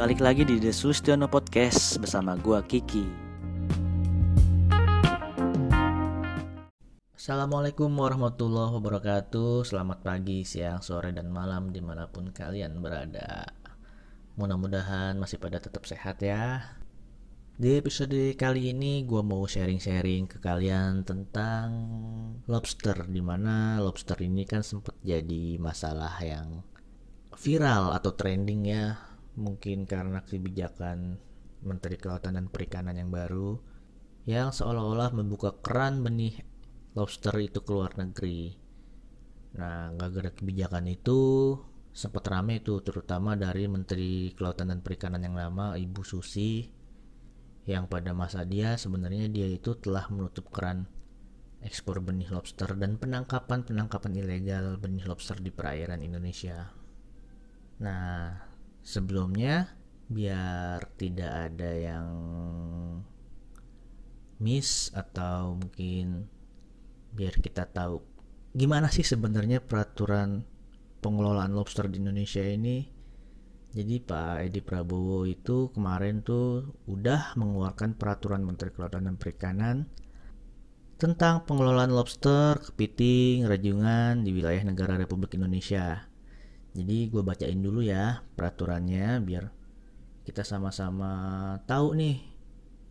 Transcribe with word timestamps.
Balik 0.00 0.24
lagi 0.24 0.48
di 0.48 0.56
The 0.56 0.72
Sulistiono 0.72 1.28
Podcast 1.28 2.00
bersama 2.00 2.32
gua 2.32 2.64
Kiki. 2.64 3.04
Assalamualaikum 7.12 7.92
warahmatullahi 7.92 8.80
wabarakatuh. 8.80 9.68
Selamat 9.68 10.00
pagi, 10.00 10.40
siang, 10.48 10.80
sore, 10.80 11.12
dan 11.12 11.28
malam 11.28 11.68
di 11.68 11.84
mana 11.84 12.08
pun 12.08 12.32
kalian 12.32 12.80
berada. 12.80 13.44
Mudah-mudahan 14.40 15.20
masih 15.20 15.36
pada 15.36 15.60
tetap 15.60 15.84
sehat 15.84 16.24
ya. 16.24 16.64
Di 17.60 17.76
episode 17.76 18.32
kali 18.40 18.72
ini 18.72 19.04
gue 19.04 19.20
mau 19.20 19.44
sharing-sharing 19.44 20.32
ke 20.32 20.40
kalian 20.40 21.04
tentang 21.04 21.68
lobster 22.48 23.04
Di 23.04 23.20
mana 23.20 23.76
lobster 23.84 24.16
ini 24.24 24.48
kan 24.48 24.64
sempat 24.64 24.96
jadi 25.04 25.60
masalah 25.60 26.16
yang 26.24 26.64
viral 27.36 27.92
atau 27.92 28.16
trending 28.16 28.64
ya 28.64 29.09
Mungkin 29.38 29.86
karena 29.86 30.24
kebijakan 30.24 31.18
Menteri 31.62 32.00
Kelautan 32.00 32.40
dan 32.40 32.48
Perikanan 32.48 32.96
yang 32.96 33.12
baru 33.12 33.60
yang 34.28 34.52
seolah-olah 34.52 35.12
membuka 35.16 35.60
keran 35.60 36.04
benih 36.04 36.40
lobster 36.96 37.34
itu 37.40 37.62
ke 37.62 37.70
luar 37.70 37.96
negeri. 37.96 38.52
Nah, 39.56 39.90
gara-gara 39.94 40.30
kebijakan 40.30 40.86
itu 40.90 41.18
sempat 41.90 42.22
rame 42.30 42.62
itu 42.62 42.78
terutama 42.86 43.34
dari 43.34 43.66
Menteri 43.66 44.30
Kelautan 44.34 44.70
dan 44.70 44.80
Perikanan 44.80 45.26
yang 45.26 45.34
lama 45.34 45.74
Ibu 45.74 46.02
Susi 46.06 46.70
yang 47.66 47.90
pada 47.90 48.16
masa 48.16 48.46
dia 48.46 48.78
sebenarnya 48.78 49.28
dia 49.28 49.46
itu 49.46 49.76
telah 49.78 50.06
menutup 50.08 50.48
keran 50.48 50.86
ekspor 51.60 52.00
benih 52.00 52.30
lobster 52.32 52.72
dan 52.72 52.96
penangkapan-penangkapan 52.96 54.16
ilegal 54.16 54.80
benih 54.80 55.04
lobster 55.04 55.36
di 55.36 55.52
perairan 55.52 56.00
Indonesia. 56.00 56.72
Nah, 57.84 58.49
sebelumnya 58.80 59.76
biar 60.10 60.82
tidak 60.98 61.32
ada 61.52 61.70
yang 61.70 62.08
miss 64.40 64.90
atau 64.96 65.54
mungkin 65.54 66.26
biar 67.14 67.38
kita 67.38 67.68
tahu 67.70 68.02
gimana 68.50 68.90
sih 68.90 69.06
sebenarnya 69.06 69.62
peraturan 69.62 70.42
pengelolaan 71.00 71.54
lobster 71.54 71.88
di 71.88 72.02
Indonesia 72.02 72.44
ini. 72.44 73.00
Jadi 73.70 74.02
Pak 74.02 74.50
Edi 74.50 74.60
Prabowo 74.66 75.22
itu 75.30 75.70
kemarin 75.70 76.26
tuh 76.26 76.74
udah 76.90 77.38
mengeluarkan 77.38 77.94
peraturan 77.94 78.42
Menteri 78.42 78.74
Kelautan 78.74 79.06
dan 79.06 79.14
Perikanan 79.14 79.86
tentang 80.98 81.46
pengelolaan 81.46 81.94
lobster, 81.94 82.58
kepiting, 82.58 83.46
rajungan 83.46 84.26
di 84.26 84.34
wilayah 84.34 84.66
negara 84.66 84.98
Republik 84.98 85.38
Indonesia. 85.38 86.09
Jadi 86.70 87.10
gue 87.10 87.22
bacain 87.22 87.58
dulu 87.58 87.82
ya 87.82 88.22
peraturannya 88.38 89.18
biar 89.22 89.44
kita 90.22 90.46
sama-sama 90.46 91.10
tahu 91.66 91.98
nih. 91.98 92.18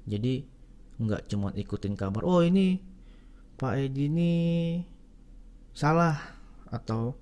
Jadi 0.09 0.33
nggak 0.99 1.31
cuma 1.31 1.55
ikutin 1.55 1.95
kabar, 1.95 2.27
oh 2.27 2.44
ini 2.44 2.83
Pak 3.55 3.75
Edi 3.80 4.11
ini 4.11 4.31
salah 5.71 6.16
atau 6.67 7.16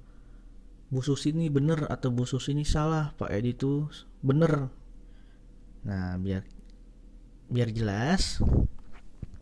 Bu 0.88 1.03
Susi 1.03 1.36
ini 1.36 1.49
bener 1.49 1.86
atau 1.89 2.09
Bu 2.09 2.23
Susi 2.30 2.55
ini 2.58 2.66
salah 2.66 3.14
Pak 3.14 3.30
Edi 3.33 3.53
itu 3.53 3.86
bener 4.23 4.69
nah 5.86 6.17
biar 6.17 6.42
biar 7.47 7.69
jelas 7.73 8.39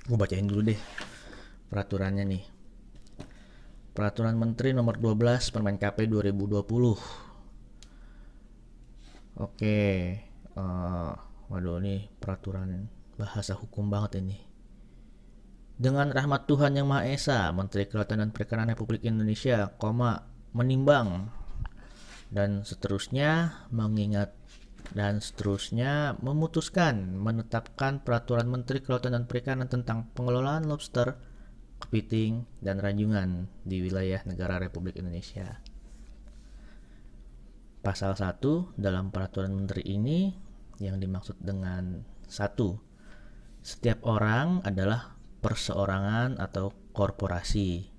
gue 0.05 0.17
bacain 0.17 0.45
dulu 0.45 0.71
deh 0.73 0.81
peraturannya 1.67 2.23
nih 2.27 2.43
peraturan 3.95 4.35
menteri 4.35 4.75
nomor 4.75 4.99
12 4.99 5.55
permen 5.55 5.79
KP 5.79 6.11
2020 6.11 6.59
oke 9.39 9.79
uh, 10.59 11.11
waduh 11.49 11.79
nih 11.79 12.11
peraturan 12.19 12.91
bahasa 13.15 13.55
hukum 13.55 13.87
banget 13.87 14.21
ini. 14.21 14.37
Dengan 15.75 16.07
rahmat 16.11 16.47
Tuhan 16.47 16.79
Yang 16.79 16.87
Maha 16.87 17.03
Esa, 17.11 17.39
Menteri 17.51 17.83
Kelautan 17.87 18.23
dan 18.23 18.31
Perikanan 18.31 18.71
Republik 18.71 19.03
Indonesia, 19.03 19.75
koma, 19.75 20.23
menimbang. 20.55 21.31
Dan 22.31 22.63
seterusnya 22.63 23.63
mengingat 23.71 24.35
dan 24.93 25.17
seterusnya 25.17 26.13
memutuskan 26.21 27.17
menetapkan 27.17 28.05
peraturan 28.05 28.47
Menteri 28.47 28.79
Kelautan 28.79 29.17
dan 29.17 29.27
Perikanan 29.27 29.67
tentang 29.67 30.07
pengelolaan 30.15 30.63
lobster, 30.67 31.19
kepiting, 31.81 32.47
dan 32.63 32.79
ranjungan 32.79 33.51
di 33.65 33.83
wilayah 33.83 34.21
negara 34.23 34.59
Republik 34.59 34.95
Indonesia. 34.99 35.59
Pasal 37.85 38.17
1 38.17 38.73
dalam 38.79 39.13
peraturan 39.13 39.53
menteri 39.53 39.85
ini 39.85 40.33
yang 40.81 40.97
dimaksud 40.97 41.37
dengan 41.39 42.01
satu 42.25 42.81
Setiap 43.65 44.05
orang 44.05 44.61
adalah 44.61 45.17
perseorangan 45.41 46.37
atau 46.37 46.69
korporasi. 46.93 47.89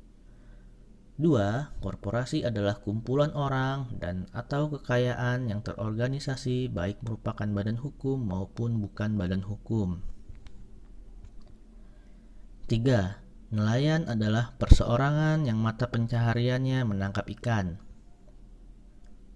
Dua, 1.18 1.74
korporasi 1.82 2.46
adalah 2.46 2.78
kumpulan 2.78 3.34
orang 3.34 3.90
dan 3.98 4.30
atau 4.30 4.70
kekayaan 4.70 5.50
yang 5.50 5.66
terorganisasi 5.66 6.70
baik 6.70 7.02
merupakan 7.02 7.50
badan 7.50 7.82
hukum 7.82 8.14
maupun 8.14 8.78
bukan 8.78 9.18
badan 9.18 9.42
hukum. 9.42 9.98
Tiga, 12.70 13.25
nelayan 13.54 14.10
adalah 14.10 14.54
perseorangan 14.58 15.46
yang 15.46 15.58
mata 15.58 15.86
pencahariannya 15.90 16.82
menangkap 16.82 17.26
ikan. 17.38 17.78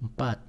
Empat, 0.01 0.43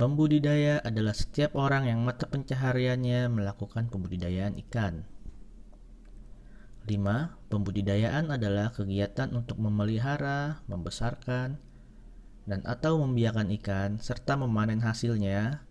pembudidaya 0.00 0.80
adalah 0.82 1.14
setiap 1.14 1.54
orang 1.54 1.86
yang 1.86 2.02
mata 2.02 2.26
pencahariannya 2.26 3.30
melakukan 3.30 3.86
pembudidayaan 3.92 4.58
ikan. 4.66 5.06
5. 6.82 7.52
Pembudidayaan 7.52 8.34
adalah 8.34 8.74
kegiatan 8.74 9.30
untuk 9.38 9.62
memelihara, 9.62 10.66
membesarkan, 10.66 11.62
dan 12.42 12.60
atau 12.66 12.98
membiarkan 12.98 13.54
ikan 13.62 14.02
serta 14.02 14.34
memanen 14.34 14.82
hasilnya 14.82 15.62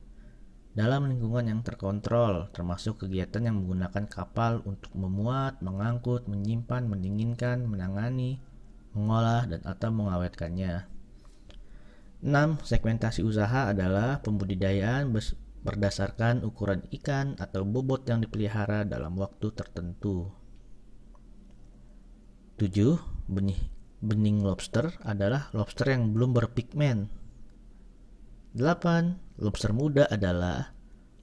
dalam 0.71 1.11
lingkungan 1.11 1.51
yang 1.51 1.61
terkontrol, 1.67 2.47
termasuk 2.55 3.03
kegiatan 3.03 3.43
yang 3.43 3.59
menggunakan 3.59 4.07
kapal 4.07 4.63
untuk 4.63 4.95
memuat, 4.95 5.59
mengangkut, 5.59 6.31
menyimpan, 6.31 6.87
mendinginkan, 6.87 7.67
menangani, 7.67 8.39
mengolah, 8.95 9.47
dan 9.51 9.61
atau 9.67 9.91
mengawetkannya. 9.91 10.87
6. 12.23 12.63
Segmentasi 12.63 13.25
usaha 13.25 13.73
adalah 13.73 14.23
pembudidayaan 14.23 15.11
berdasarkan 15.61 16.45
ukuran 16.47 16.85
ikan 17.01 17.35
atau 17.35 17.67
bobot 17.67 18.07
yang 18.07 18.23
dipelihara 18.23 18.87
dalam 18.87 19.17
waktu 19.19 19.51
tertentu. 19.51 20.31
7. 22.61 22.71
Benih 23.27 23.59
bening 24.01 24.41
lobster 24.41 24.89
adalah 25.05 25.53
lobster 25.53 25.93
yang 25.93 26.11
belum 26.11 26.33
berpigmen. 26.33 27.09
8. 28.57 29.30
Lobster 29.41 29.73
muda 29.73 30.05
adalah 30.05 30.69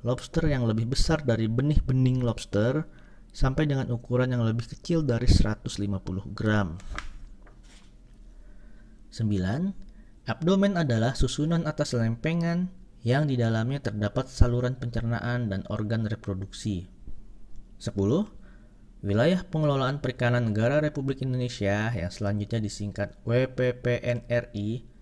lobster 0.02 0.42
yang 0.50 0.66
lebih 0.66 0.90
besar 0.90 1.22
dari 1.22 1.46
benih 1.46 1.78
bening 1.78 2.18
lobster 2.18 2.82
sampai 3.30 3.70
dengan 3.70 3.94
ukuran 3.94 4.34
yang 4.34 4.42
lebih 4.42 4.66
kecil 4.66 5.06
dari 5.06 5.30
150 5.30 5.70
gram. 6.34 6.74
9. 9.14 10.26
Abdomen 10.26 10.74
adalah 10.74 11.14
susunan 11.14 11.62
atas 11.62 11.94
lempengan 11.94 12.74
yang 13.06 13.30
di 13.30 13.38
dalamnya 13.38 13.78
terdapat 13.86 14.26
saluran 14.26 14.74
pencernaan 14.74 15.46
dan 15.46 15.62
organ 15.70 16.02
reproduksi. 16.10 16.90
10. 17.78 17.94
Wilayah 19.06 19.46
Pengelolaan 19.46 20.02
Perikanan 20.02 20.50
Negara 20.50 20.82
Republik 20.82 21.22
Indonesia 21.22 21.94
yang 21.94 22.10
selanjutnya 22.10 22.58
disingkat 22.58 23.14
WPPNRI 23.22 24.97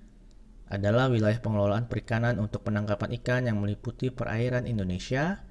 adalah 0.66 1.06
wilayah 1.06 1.38
pengelolaan 1.38 1.86
perikanan 1.86 2.42
untuk 2.42 2.66
penangkapan 2.66 3.14
ikan 3.22 3.46
yang 3.46 3.62
meliputi 3.62 4.10
perairan 4.10 4.66
Indonesia, 4.66 5.46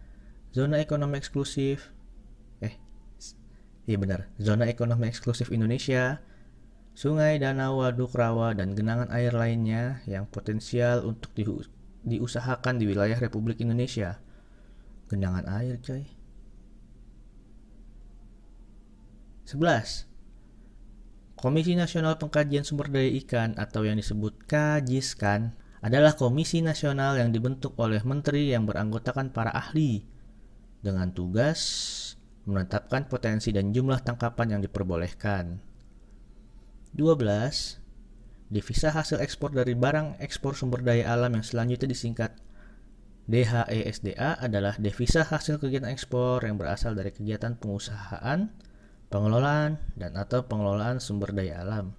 zona 0.52 0.84
ekonomi 0.84 1.16
eksklusif, 1.16 1.96
eh, 2.60 2.76
iya 3.88 3.96
benar, 3.96 4.28
zona 4.36 4.68
ekonomi 4.68 5.08
eksklusif 5.08 5.56
Indonesia, 5.56 6.20
sungai, 6.96 7.40
danau, 7.40 7.80
waduk, 7.80 8.12
rawa, 8.12 8.56
dan 8.56 8.76
genangan 8.76 9.08
air 9.12 9.32
lainnya 9.32 10.04
yang 10.04 10.28
potensial 10.28 11.08
untuk 11.08 11.32
di, 11.32 11.48
diusahakan 12.04 12.76
di 12.80 12.86
wilayah 12.88 13.20
Republik 13.20 13.64
Indonesia. 13.64 14.20
Genangan 15.08 15.46
air, 15.48 15.80
coy. 15.80 16.04
11. 19.46 20.15
Komisi 21.46 21.78
Nasional 21.78 22.18
Pengkajian 22.18 22.66
Sumber 22.66 22.90
Daya 22.90 23.06
Ikan 23.06 23.54
atau 23.54 23.86
yang 23.86 24.02
disebut 24.02 24.50
KAJISKAN 24.50 25.54
adalah 25.86 26.18
komisi 26.18 26.66
nasional 26.66 27.22
yang 27.22 27.30
dibentuk 27.30 27.78
oleh 27.78 28.02
menteri 28.02 28.50
yang 28.50 28.66
beranggotakan 28.66 29.30
para 29.30 29.54
ahli 29.54 30.10
dengan 30.82 31.14
tugas 31.14 31.62
menetapkan 32.50 33.06
potensi 33.06 33.54
dan 33.54 33.70
jumlah 33.70 34.02
tangkapan 34.02 34.58
yang 34.58 34.62
diperbolehkan. 34.66 35.62
12. 36.98 37.14
Devisa 38.50 38.90
hasil 38.90 39.22
ekspor 39.22 39.54
dari 39.54 39.78
barang 39.78 40.18
ekspor 40.18 40.58
sumber 40.58 40.82
daya 40.82 41.14
alam 41.14 41.38
yang 41.38 41.46
selanjutnya 41.46 41.94
disingkat 41.94 42.42
DHESDA 43.30 44.42
adalah 44.42 44.74
devisa 44.82 45.22
hasil 45.22 45.62
kegiatan 45.62 45.94
ekspor 45.94 46.42
yang 46.42 46.58
berasal 46.58 46.98
dari 46.98 47.14
kegiatan 47.14 47.54
pengusahaan, 47.54 48.50
pengelolaan, 49.16 49.80
dan 49.96 50.20
atau 50.20 50.44
pengelolaan 50.44 51.00
sumber 51.00 51.32
daya 51.32 51.64
alam. 51.64 51.96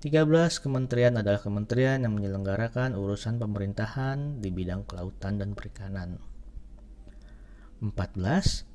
13 0.00 0.24
kementerian 0.64 1.20
adalah 1.20 1.40
kementerian 1.40 2.00
yang 2.00 2.16
menyelenggarakan 2.16 2.96
urusan 2.96 3.36
pemerintahan 3.36 4.40
di 4.40 4.48
bidang 4.48 4.88
kelautan 4.88 5.36
dan 5.36 5.52
perikanan. 5.52 6.16
14 7.84 8.74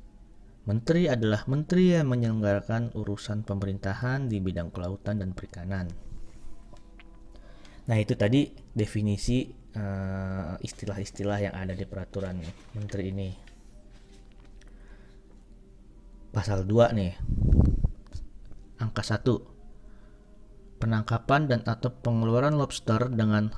Menteri 0.69 1.09
adalah 1.09 1.49
menteri 1.49 1.97
yang 1.97 2.13
menyelenggarakan 2.13 2.93
urusan 2.93 3.41
pemerintahan 3.41 4.29
di 4.29 4.37
bidang 4.37 4.69
kelautan 4.69 5.17
dan 5.17 5.33
perikanan. 5.33 5.89
Nah, 7.89 7.97
itu 7.97 8.13
tadi 8.13 8.53
definisi 8.69 9.49
eh, 9.49 10.53
istilah-istilah 10.61 11.39
yang 11.41 11.55
ada 11.57 11.73
di 11.73 11.89
peraturan 11.89 12.37
menteri 12.77 13.09
ini. 13.09 13.29
Pasal 16.29 16.69
2 16.69 16.93
nih. 16.93 17.17
Angka 18.77 19.01
1. 19.01 19.25
Penangkapan 20.79 21.49
dan 21.49 21.65
atau 21.65 21.89
pengeluaran 21.89 22.55
lobster 22.55 23.09
dengan 23.09 23.49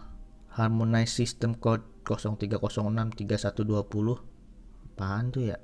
Harmonized 0.56 1.20
System 1.20 1.60
Code 1.60 1.84
03063120. 2.08 4.96
Apaan 4.96 5.30
tuh 5.30 5.52
ya? 5.52 5.60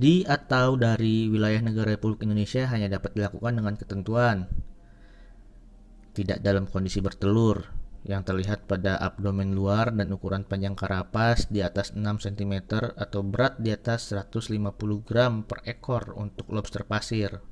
di 0.00 0.24
atau 0.24 0.80
dari 0.80 1.28
wilayah 1.28 1.60
negara 1.60 1.92
Republik 1.92 2.24
Indonesia 2.24 2.64
hanya 2.72 2.88
dapat 2.88 3.12
dilakukan 3.12 3.52
dengan 3.52 3.76
ketentuan 3.76 4.48
tidak 6.16 6.40
dalam 6.40 6.64
kondisi 6.64 7.04
bertelur 7.04 7.68
yang 8.00 8.24
terlihat 8.24 8.64
pada 8.64 8.96
abdomen 8.96 9.52
luar 9.52 9.92
dan 9.92 10.08
ukuran 10.16 10.48
panjang 10.48 10.72
karapas 10.72 11.52
di 11.52 11.60
atas 11.60 11.92
6 11.92 12.00
cm 12.00 12.54
atau 12.96 13.20
berat 13.20 13.60
di 13.60 13.76
atas 13.76 14.08
150 14.16 14.56
gram 15.04 15.44
per 15.44 15.60
ekor 15.68 16.16
untuk 16.16 16.48
lobster 16.48 16.88
pasir. 16.88 17.44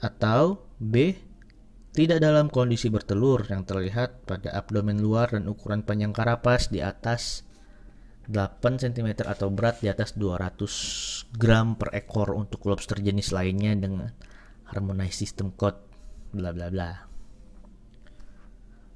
Atau 0.00 0.64
B. 0.80 1.28
Tidak 1.90 2.22
dalam 2.22 2.48
kondisi 2.54 2.86
bertelur 2.86 3.50
yang 3.50 3.66
terlihat 3.66 4.22
pada 4.22 4.54
abdomen 4.54 5.02
luar 5.02 5.34
dan 5.34 5.50
ukuran 5.50 5.82
panjang 5.82 6.14
karapas 6.14 6.70
di 6.70 6.78
atas 6.78 7.42
8 8.30 8.62
cm 8.78 9.26
atau 9.26 9.50
berat 9.50 9.82
di 9.82 9.90
atas 9.90 10.14
200 10.14 11.34
gram 11.34 11.74
per 11.74 11.90
ekor 11.98 12.30
untuk 12.38 12.62
lobster 12.70 13.02
jenis 13.02 13.34
lainnya 13.34 13.74
dengan 13.74 14.14
harmonized 14.70 15.18
system 15.18 15.50
code 15.50 15.82
bla 16.30 16.54
bla 16.54 16.70
bla. 16.70 17.09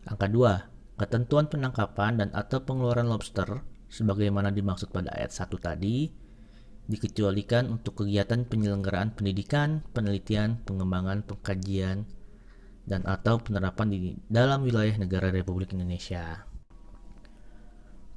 Angka 0.04 0.28
2. 0.28 1.00
Ketentuan 1.00 1.48
penangkapan 1.48 2.20
dan 2.20 2.28
atau 2.36 2.60
pengeluaran 2.60 3.08
lobster 3.08 3.64
sebagaimana 3.88 4.52
dimaksud 4.52 4.92
pada 4.92 5.08
ayat 5.16 5.32
1 5.32 5.48
tadi 5.56 6.12
dikecualikan 6.84 7.72
untuk 7.72 8.04
kegiatan 8.04 8.44
penyelenggaraan 8.44 9.16
pendidikan, 9.16 9.80
penelitian, 9.96 10.60
pengembangan, 10.68 11.24
pengkajian, 11.24 12.04
dan 12.84 13.00
atau 13.08 13.40
penerapan 13.40 13.88
di 13.88 13.98
dalam 14.28 14.60
wilayah 14.60 14.92
negara 15.00 15.32
Republik 15.32 15.72
Indonesia. 15.72 16.44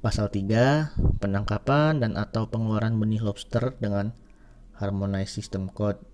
Pasal 0.04 0.28
3, 0.28 0.92
penangkapan 1.24 2.04
dan 2.04 2.20
atau 2.20 2.52
pengeluaran 2.52 3.00
benih 3.00 3.24
lobster 3.24 3.72
dengan 3.80 4.12
Harmonized 4.76 5.40
System 5.40 5.72
Code 5.72 6.04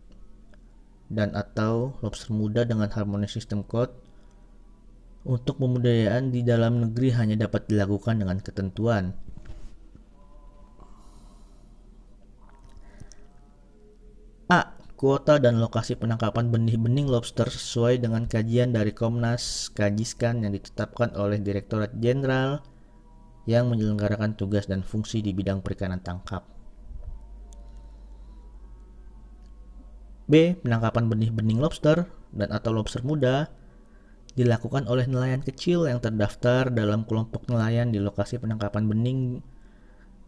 dan 1.11 1.35
atau 1.35 1.99
lobster 2.01 2.33
muda 2.33 2.63
dengan 2.63 2.89
Harmonized 2.89 3.37
System 3.37 3.67
Code 3.67 4.04
untuk 5.25 5.57
pembudayaan 5.57 6.29
di 6.29 6.45
dalam 6.45 6.85
negeri 6.85 7.09
hanya 7.17 7.49
dapat 7.49 7.65
dilakukan 7.69 8.21
dengan 8.21 8.39
ketentuan 8.45 9.17
A. 14.53 14.77
Kuota 14.95 15.41
dan 15.41 15.59
lokasi 15.59 15.97
penangkapan 15.97 16.53
benih-benih 16.53 17.09
lobster 17.09 17.49
sesuai 17.49 17.99
dengan 18.05 18.29
kajian 18.29 18.71
dari 18.71 18.93
Komnas 18.93 19.73
Kajiskan 19.73 20.45
yang 20.45 20.53
ditetapkan 20.53 21.17
oleh 21.17 21.41
Direktorat 21.41 21.97
Jenderal 21.99 22.61
yang 23.49 23.69
menyelenggarakan 23.73 24.37
tugas 24.37 24.69
dan 24.69 24.85
fungsi 24.85 25.21
di 25.25 25.33
bidang 25.33 25.61
perikanan 25.65 26.01
tangkap. 26.01 26.45
B. 30.25 30.57
Penangkapan 30.65 31.05
benih-benih 31.09 31.59
lobster 31.61 32.09
dan 32.33 32.49
atau 32.53 32.73
lobster 32.73 33.05
muda 33.05 33.53
dilakukan 34.35 34.91
oleh 34.91 35.07
nelayan 35.07 35.43
kecil 35.47 35.87
yang 35.87 36.03
terdaftar 36.03 36.67
dalam 36.71 37.07
kelompok 37.07 37.47
nelayan 37.47 37.95
di 37.95 38.03
lokasi 38.03 38.43
penangkapan 38.43 38.91
benih 38.91 39.39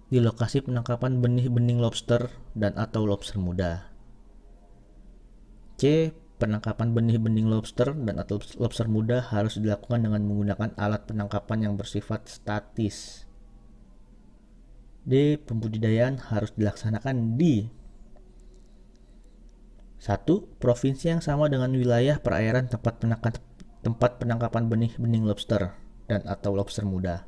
di 0.07 0.23
lokasi 0.23 0.63
penangkapan 0.63 1.19
benih-benih 1.19 1.83
lobster 1.83 2.31
dan 2.55 2.79
atau 2.79 3.03
lobster 3.03 3.43
muda. 3.43 3.91
C 5.75 6.15
penangkapan 6.39 6.95
benih-benih 6.95 7.43
lobster 7.43 7.91
dan 7.91 8.23
atau 8.23 8.39
lobster 8.63 8.87
muda 8.87 9.27
harus 9.27 9.59
dilakukan 9.59 10.07
dengan 10.07 10.23
menggunakan 10.23 10.79
alat 10.79 11.11
penangkapan 11.11 11.67
yang 11.67 11.75
bersifat 11.75 12.31
statis. 12.31 13.27
D. 15.07 15.39
Pembudidayaan 15.39 16.19
harus 16.31 16.51
dilaksanakan 16.59 17.39
di 17.39 17.71
satu 20.03 20.47
Provinsi 20.63 21.11
yang 21.11 21.23
sama 21.23 21.51
dengan 21.51 21.71
wilayah 21.75 22.19
perairan 22.19 22.71
tempat 22.71 23.03
penangkapan 23.03 23.46
tempat 23.87 24.19
penangkapan 24.19 24.67
benih-benih 24.67 25.23
lobster 25.23 25.79
dan 26.11 26.27
atau 26.27 26.59
lobster 26.59 26.83
muda. 26.83 27.23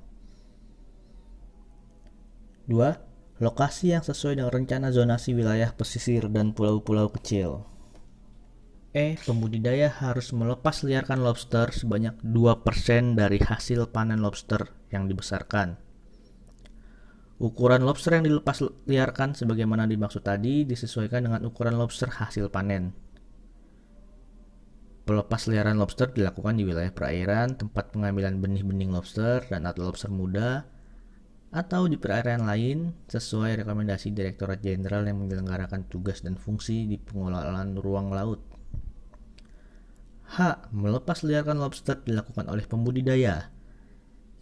2. 2.67 3.39
Lokasi 3.39 3.95
yang 3.95 4.03
sesuai 4.03 4.43
dengan 4.43 4.51
rencana 4.51 4.91
zonasi 4.91 5.39
wilayah 5.39 5.71
pesisir 5.71 6.27
dan 6.27 6.51
pulau-pulau 6.51 7.15
kecil. 7.15 7.63
E. 8.91 9.15
Pembudidaya 9.23 9.87
harus 9.87 10.35
melepas 10.35 10.83
liarkan 10.83 11.23
lobster 11.23 11.71
sebanyak 11.71 12.19
2% 12.27 13.15
dari 13.15 13.39
hasil 13.39 13.95
panen 13.95 14.19
lobster 14.19 14.75
yang 14.91 15.07
dibesarkan. 15.07 15.79
Ukuran 17.39 17.87
lobster 17.87 18.19
yang 18.19 18.27
dilepas 18.27 18.59
liarkan 18.91 19.39
sebagaimana 19.39 19.87
dimaksud 19.87 20.27
tadi 20.27 20.67
disesuaikan 20.67 21.31
dengan 21.31 21.47
ukuran 21.47 21.79
lobster 21.79 22.11
hasil 22.11 22.51
panen. 22.51 22.91
Pelepas 25.09 25.49
liaran 25.49 25.81
lobster 25.81 26.13
dilakukan 26.13 26.61
di 26.61 26.69
wilayah 26.69 26.93
perairan, 26.93 27.57
tempat 27.57 27.97
pengambilan 27.97 28.45
benih-benih 28.45 28.93
lobster 28.93 29.41
dan 29.49 29.65
atau 29.65 29.89
lobster 29.89 30.13
muda, 30.13 30.69
atau 31.49 31.89
di 31.89 31.97
perairan 31.97 32.45
lain 32.45 32.93
sesuai 33.09 33.65
rekomendasi 33.65 34.13
Direktorat 34.13 34.61
Jenderal 34.61 35.09
yang 35.09 35.25
menyelenggarakan 35.25 35.89
tugas 35.89 36.21
dan 36.21 36.37
fungsi 36.37 36.85
di 36.85 37.01
pengelolaan 37.01 37.81
ruang 37.81 38.13
laut. 38.13 38.45
H. 40.29 40.69
Melepas 40.77 41.25
liarkan 41.25 41.57
lobster 41.57 42.05
dilakukan 42.05 42.45
oleh 42.53 42.69
pembudidaya 42.69 43.49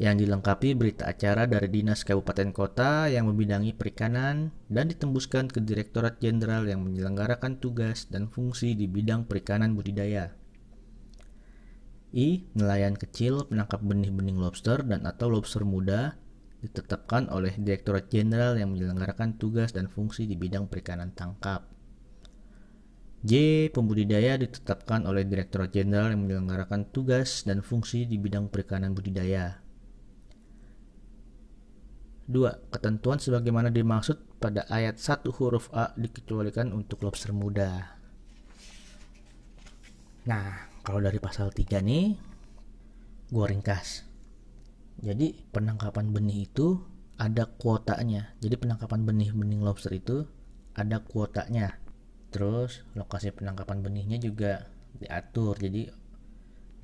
yang 0.03 0.19
dilengkapi 0.19 0.75
berita 0.75 1.07
acara 1.07 1.47
dari 1.47 1.71
Dinas 1.71 2.03
Kabupaten 2.03 2.51
Kota 2.51 3.07
yang 3.07 3.31
membidangi 3.31 3.71
perikanan 3.71 4.51
dan 4.67 4.91
ditembuskan 4.91 5.47
ke 5.47 5.63
Direktorat 5.63 6.19
Jenderal 6.19 6.67
yang 6.67 6.83
menyelenggarakan 6.83 7.63
tugas 7.63 8.11
dan 8.11 8.27
fungsi 8.27 8.75
di 8.75 8.91
bidang 8.91 9.31
perikanan 9.31 9.79
budidaya. 9.79 10.35
I. 12.17 12.49
Nelayan 12.57 12.97
kecil 12.97 13.45
penangkap 13.45 13.85
benih-benih 13.85 14.33
lobster 14.33 14.81
dan 14.81 15.05
atau 15.05 15.29
lobster 15.29 15.69
muda 15.69 16.17
ditetapkan 16.65 17.29
oleh 17.29 17.53
Direktorat 17.61 18.09
Jenderal 18.09 18.57
yang 18.57 18.73
menyelenggarakan 18.73 19.37
tugas 19.37 19.77
dan 19.77 19.93
fungsi 19.93 20.25
di 20.25 20.33
bidang 20.33 20.73
perikanan 20.73 21.13
tangkap. 21.13 21.69
J. 23.21 23.69
Pembudidaya 23.69 24.41
ditetapkan 24.41 25.05
oleh 25.05 25.29
Direktorat 25.29 25.77
Jenderal 25.77 26.17
yang 26.17 26.25
menyelenggarakan 26.25 26.89
tugas 26.89 27.45
dan 27.45 27.61
fungsi 27.61 28.09
di 28.09 28.17
bidang 28.17 28.49
perikanan 28.49 28.97
budidaya. 28.97 29.61
2. 32.33 32.73
Ketentuan 32.73 33.21
sebagaimana 33.21 33.69
dimaksud 33.69 34.41
pada 34.41 34.65
ayat 34.73 34.97
1 34.97 35.29
huruf 35.37 35.69
A 35.71 35.93
dikecualikan 35.95 36.73
untuk 36.73 37.05
lobster 37.05 37.31
muda. 37.37 37.99
Nah, 40.27 40.76
kalau 40.87 41.03
dari 41.03 41.19
pasal 41.19 41.51
3 41.51 41.83
nih, 41.83 42.15
gue 43.35 43.45
ringkas. 43.51 44.07
Jadi, 45.03 45.51
penangkapan 45.51 46.15
benih 46.15 46.47
itu 46.47 46.79
ada 47.19 47.51
kuotanya. 47.51 48.39
Jadi, 48.39 48.55
penangkapan 48.55 49.03
benih-benih 49.03 49.59
lobster 49.59 49.91
itu 49.91 50.23
ada 50.77 51.03
kuotanya 51.03 51.81
terus 52.29 52.85
lokasi 52.93 53.33
penangkapan 53.33 53.81
benihnya 53.81 54.21
juga 54.21 54.69
diatur 55.01 55.57
jadi 55.57 55.89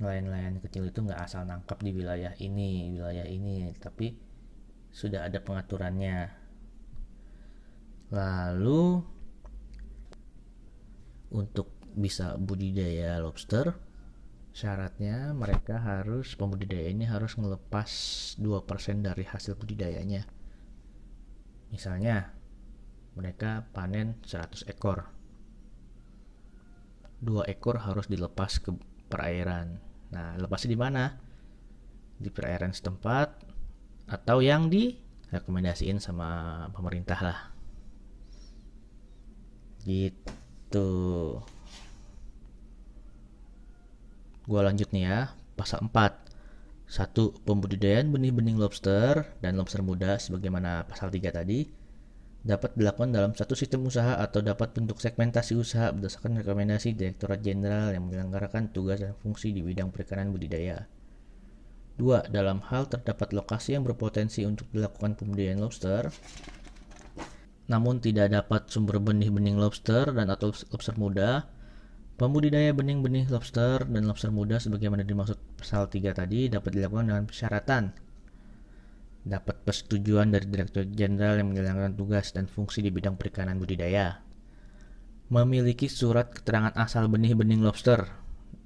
nelayan-nelayan 0.00 0.64
kecil 0.64 0.88
itu 0.88 1.04
nggak 1.04 1.21
asal 1.21 1.44
nangkap 1.44 1.76
di 1.85 1.92
wilayah 1.92 2.32
ini 2.40 2.97
wilayah 2.97 3.28
ini 3.28 3.76
tapi 3.76 4.16
sudah 4.88 5.28
ada 5.28 5.44
pengaturannya 5.44 6.32
lalu 8.12 9.04
untuk 11.32 11.68
bisa 11.92 12.40
budidaya 12.40 13.21
lobster 13.21 13.76
Syaratnya 14.52 15.32
mereka 15.32 15.80
harus 15.80 16.37
pembudidaya 16.37 16.92
ini 16.92 17.09
harus 17.09 17.40
melepas 17.40 17.88
2% 18.37 19.00
dari 19.00 19.25
hasil 19.25 19.56
budidayanya. 19.56 20.28
Misalnya 21.73 22.37
mereka 23.16 23.64
panen 23.73 24.21
100 24.21 24.68
ekor. 24.68 25.09
Dua 27.16 27.49
ekor 27.49 27.80
harus 27.80 28.12
dilepas 28.12 28.61
ke 28.61 28.76
perairan. 29.09 29.80
Nah, 30.12 30.37
lepasnya 30.37 30.76
di 30.76 30.80
mana? 30.80 31.04
Di 32.21 32.28
perairan 32.28 32.76
setempat 32.76 33.49
atau 34.12 34.44
yang 34.44 34.68
direkomendasiin 34.68 35.97
sama 35.97 36.68
pemerintah 36.76 37.21
lah. 37.25 37.38
Gitu. 39.88 40.90
Gua 44.42 44.66
lanjut 44.66 44.90
nih 44.90 45.06
ya, 45.06 45.18
pasal 45.54 45.87
4. 45.87 46.18
Satu, 46.90 47.32
pembudidayaan 47.46 48.11
benih-benih 48.11 48.58
lobster 48.58 49.38
dan 49.38 49.54
lobster 49.54 49.80
muda 49.80 50.18
sebagaimana 50.18 50.84
pasal 50.84 51.08
3 51.08 51.30
tadi 51.30 51.82
dapat 52.42 52.75
dilakukan 52.75 53.14
dalam 53.14 53.32
satu 53.38 53.54
sistem 53.54 53.87
usaha 53.87 54.18
atau 54.18 54.42
dapat 54.42 54.75
bentuk 54.75 54.99
segmentasi 54.99 55.54
usaha 55.54 55.94
berdasarkan 55.94 56.42
rekomendasi 56.42 56.99
Direktorat 56.99 57.38
Jenderal 57.38 57.94
yang 57.94 58.11
menyelenggarakan 58.11 58.75
tugas 58.75 58.99
dan 58.99 59.14
fungsi 59.14 59.54
di 59.54 59.62
bidang 59.62 59.94
perikanan 59.94 60.34
budidaya. 60.34 60.90
2. 62.02 62.34
Dalam 62.34 62.58
hal 62.66 62.90
terdapat 62.90 63.30
lokasi 63.30 63.78
yang 63.78 63.87
berpotensi 63.87 64.42
untuk 64.42 64.66
dilakukan 64.75 65.14
pembudidayaan 65.14 65.62
lobster, 65.62 66.11
namun 67.70 68.02
tidak 68.02 68.34
dapat 68.34 68.66
sumber 68.66 68.99
benih-benih 68.99 69.54
lobster 69.54 70.11
dan 70.11 70.26
atau 70.26 70.50
lobster 70.50 70.99
muda, 70.99 71.46
pembudidaya 72.22 72.70
benih-benih 72.70 73.26
lobster 73.34 73.82
dan 73.82 74.06
lobster 74.06 74.30
muda 74.30 74.62
sebagaimana 74.62 75.02
dimaksud 75.02 75.58
pasal 75.58 75.90
3 75.90 76.14
tadi 76.14 76.46
dapat 76.46 76.70
dilakukan 76.70 77.10
dengan 77.10 77.26
persyaratan 77.26 77.90
dapat 79.22 79.62
persetujuan 79.62 80.34
dari 80.34 80.46
Direktur 80.50 80.86
Jenderal 80.86 81.38
yang 81.38 81.54
menjalankan 81.54 81.94
tugas 81.94 82.34
dan 82.34 82.50
fungsi 82.50 82.82
di 82.82 82.90
bidang 82.90 83.14
perikanan 83.14 83.54
budidaya, 83.54 84.18
memiliki 85.30 85.86
surat 85.86 86.34
keterangan 86.34 86.74
asal 86.74 87.06
benih-benih 87.06 87.62
lobster 87.62 88.02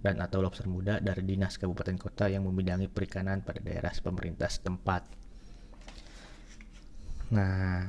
dan 0.01 0.17
atau 0.23 0.41
lobster 0.41 0.65
muda 0.65 0.97
dari 0.97 1.29
dinas 1.29 1.61
kabupaten 1.61 1.97
kota 2.01 2.33
yang 2.33 2.49
membidangi 2.49 2.89
perikanan 2.89 3.45
pada 3.45 3.61
daerah 3.61 3.93
pemerintah 4.01 4.49
setempat. 4.49 5.03
Nah, 7.37 7.85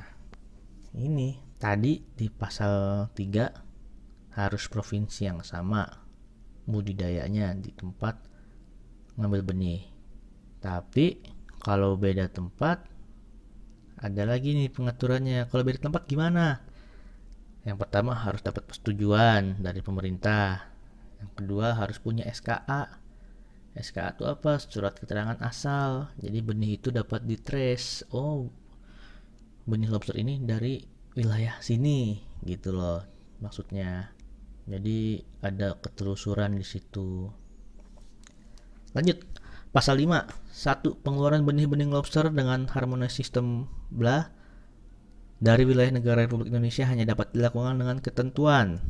ini 0.98 1.40
tadi 1.56 2.04
di 2.04 2.28
pasal 2.28 3.08
3 3.16 3.67
harus 4.38 4.70
provinsi 4.70 5.26
yang 5.26 5.42
sama 5.42 5.90
budidayanya 6.70 7.58
di 7.58 7.74
tempat 7.74 8.22
ngambil 9.18 9.42
benih. 9.42 9.82
Tapi 10.62 11.26
kalau 11.58 11.98
beda 11.98 12.30
tempat 12.30 12.86
ada 13.98 14.24
lagi 14.30 14.54
nih 14.54 14.70
pengaturannya. 14.70 15.50
Kalau 15.50 15.64
beda 15.66 15.90
tempat 15.90 16.06
gimana? 16.06 16.62
Yang 17.66 17.78
pertama 17.82 18.14
harus 18.14 18.46
dapat 18.46 18.64
persetujuan 18.70 19.58
dari 19.58 19.82
pemerintah. 19.82 20.70
Yang 21.18 21.32
kedua 21.34 21.74
harus 21.74 21.98
punya 21.98 22.30
SKA 22.30 23.08
SKA 23.78 24.18
itu 24.18 24.26
apa? 24.26 24.58
Surat 24.58 24.98
keterangan 24.98 25.38
asal. 25.42 26.14
Jadi 26.18 26.40
benih 26.42 26.82
itu 26.82 26.90
dapat 26.90 27.26
ditrace 27.26 28.06
oh 28.14 28.50
benih 29.68 29.92
lobster 29.92 30.16
ini 30.16 30.40
dari 30.42 30.80
wilayah 31.14 31.60
sini 31.60 32.16
gitu 32.48 32.72
loh 32.72 33.04
maksudnya 33.44 34.16
jadi 34.68 35.24
ada 35.42 35.80
ketelusuran 35.80 36.60
di 36.60 36.66
situ 36.68 37.32
lanjut 38.92 39.24
Pasal 39.78 40.00
5. 40.02 40.32
1. 40.58 41.06
Pengeluaran 41.06 41.44
benih-benih 41.46 41.92
lobster 41.92 42.32
dengan 42.34 42.66
harmonis 42.72 43.14
sistem 43.14 43.68
bla 43.94 44.32
dari 45.38 45.70
wilayah 45.70 45.94
negara 45.94 46.26
Republik 46.26 46.50
Indonesia 46.50 46.88
hanya 46.90 47.06
dapat 47.06 47.30
dilakukan 47.36 47.78
dengan 47.78 48.02
ketentuan. 48.02 48.82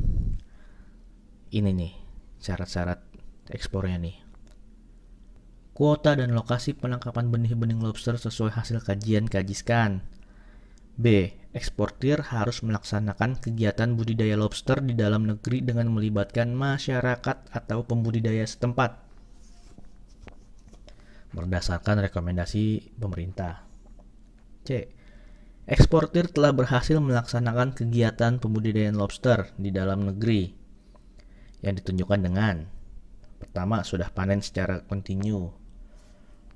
Ini 1.51 1.71
nih, 1.75 1.93
syarat-syarat 2.39 3.03
ekspornya 3.51 3.99
nih. 3.99 4.15
Kuota 5.75 6.15
dan 6.15 6.31
lokasi 6.31 6.71
penangkapan 6.71 7.29
benih-benih 7.29 7.77
lobster 7.77 8.15
sesuai 8.15 8.55
hasil 8.55 8.79
kajian 8.79 9.27
kajiskan. 9.27 10.07
B. 10.95 11.35
Eksportir 11.57 12.21
harus 12.21 12.61
melaksanakan 12.61 13.41
kegiatan 13.41 13.97
budidaya 13.97 14.37
lobster 14.37 14.77
di 14.77 14.93
dalam 14.93 15.25
negeri 15.25 15.65
dengan 15.65 15.89
melibatkan 15.89 16.53
masyarakat 16.53 17.49
atau 17.49 17.81
pembudidaya 17.81 18.45
setempat 18.45 19.01
berdasarkan 21.33 22.05
rekomendasi 22.05 22.93
pemerintah. 23.01 23.65
C. 24.69 24.93
Eksportir 25.65 26.29
telah 26.29 26.53
berhasil 26.53 27.01
melaksanakan 27.01 27.73
kegiatan 27.73 28.37
pembudidayaan 28.37 28.93
lobster 28.93 29.49
di 29.57 29.73
dalam 29.73 30.13
negeri 30.13 30.53
yang 31.65 31.73
ditunjukkan 31.73 32.21
dengan 32.21 32.69
pertama 33.41 33.81
sudah 33.81 34.13
panen 34.13 34.45
secara 34.45 34.85
kontinu 34.85 35.49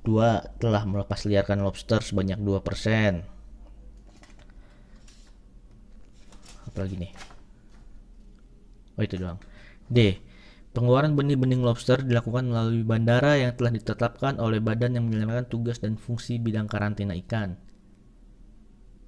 dua 0.06 0.46
telah 0.62 0.86
melepas 0.86 1.26
liarkan 1.26 1.66
lobster 1.66 2.06
sebanyak 2.06 2.38
2% 2.38 3.31
apalagi 6.72 6.96
nih 6.96 7.12
oh 8.96 9.04
itu 9.04 9.16
doang 9.20 9.38
D 9.92 10.18
Pengeluaran 10.72 11.20
benih-benih 11.20 11.60
lobster 11.60 12.00
dilakukan 12.00 12.48
melalui 12.48 12.88
bandara 12.88 13.36
yang 13.36 13.52
telah 13.60 13.76
ditetapkan 13.76 14.40
oleh 14.40 14.64
badan 14.64 14.96
yang 14.96 15.04
menjalankan 15.04 15.44
tugas 15.52 15.84
dan 15.84 16.00
fungsi 16.00 16.40
bidang 16.40 16.72
karantina 16.72 17.12
ikan. 17.28 17.60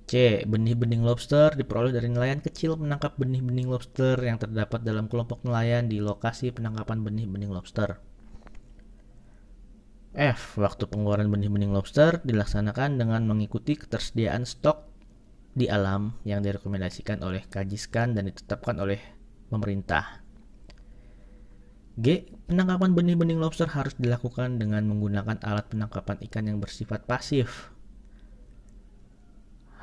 C. 0.03 0.43
Benih-benih 0.43 0.99
lobster 0.99 1.55
diperoleh 1.55 1.95
dari 1.95 2.11
nelayan 2.11 2.43
kecil 2.43 2.75
menangkap 2.75 3.15
benih-benih 3.15 3.63
lobster 3.63 4.19
yang 4.19 4.35
terdapat 4.35 4.83
dalam 4.83 5.07
kelompok 5.07 5.47
nelayan 5.47 5.87
di 5.87 6.03
lokasi 6.03 6.51
penangkapan 6.51 6.99
benih-benih 6.99 7.47
lobster. 7.47 8.03
F. 10.13 10.59
Waktu 10.59 10.83
pengeluaran 10.91 11.31
benih-benih 11.31 11.71
lobster 11.71 12.19
dilaksanakan 12.27 12.99
dengan 12.99 13.23
mengikuti 13.23 13.79
ketersediaan 13.79 14.43
stok 14.43 14.92
di 15.53 15.69
alam 15.69 16.17
yang 16.25 16.41
direkomendasikan 16.41 17.21
oleh 17.21 17.45
Kajiskan 17.45 18.17
dan 18.17 18.25
ditetapkan 18.25 18.81
oleh 18.81 18.99
pemerintah. 19.53 20.25
G. 21.93 22.25
Penangkapan 22.49 22.97
benih-benih 22.97 23.37
lobster 23.37 23.69
harus 23.69 23.93
dilakukan 24.01 24.57
dengan 24.57 24.81
menggunakan 24.89 25.37
alat 25.45 25.69
penangkapan 25.69 26.17
ikan 26.25 26.49
yang 26.49 26.57
bersifat 26.57 27.05
pasif. 27.05 27.69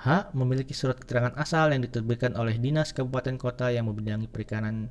H. 0.02 0.34
Memiliki 0.34 0.74
surat 0.74 0.98
keterangan 0.98 1.38
asal 1.38 1.70
yang 1.70 1.86
diterbitkan 1.86 2.34
oleh 2.34 2.58
dinas 2.58 2.90
kabupaten 2.90 3.38
kota 3.38 3.70
yang 3.70 3.86
membidangi 3.86 4.26
perikanan 4.26 4.90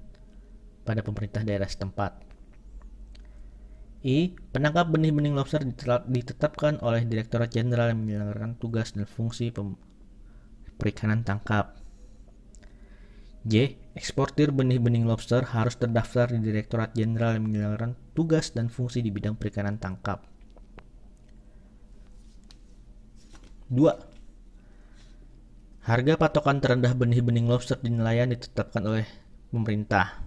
pada 0.87 1.03
pemerintah 1.03 1.43
daerah 1.43 1.67
setempat. 1.67 2.23
I. 3.99 4.31
Penangkap 4.55 4.87
benih-benih 4.87 5.35
lobster 5.35 5.59
ditetapkan 6.07 6.79
oleh 6.79 7.03
Direktorat 7.03 7.51
Jenderal 7.51 7.91
yang 7.91 7.99
menjalankan 7.99 8.55
tugas 8.55 8.95
dan 8.95 9.03
fungsi 9.03 9.51
perikanan 10.79 11.27
tangkap. 11.27 11.75
J. 13.43 13.75
Eksportir 13.99 14.55
benih-benih 14.55 15.03
lobster 15.03 15.43
harus 15.43 15.75
terdaftar 15.75 16.31
di 16.31 16.39
Direktorat 16.39 16.95
Jenderal 16.95 17.35
yang 17.35 17.51
menjalankan 17.51 17.99
tugas 18.15 18.55
dan 18.55 18.71
fungsi 18.71 19.03
di 19.03 19.11
bidang 19.11 19.35
perikanan 19.35 19.75
tangkap. 19.75 20.23
2. 23.67 23.85
Harga 25.83 26.13
patokan 26.15 26.63
terendah 26.63 26.95
benih-benih 26.95 27.43
lobster 27.43 27.75
di 27.83 27.91
nelayan 27.91 28.31
ditetapkan 28.31 28.83
oleh 28.87 29.05
pemerintah. 29.51 30.23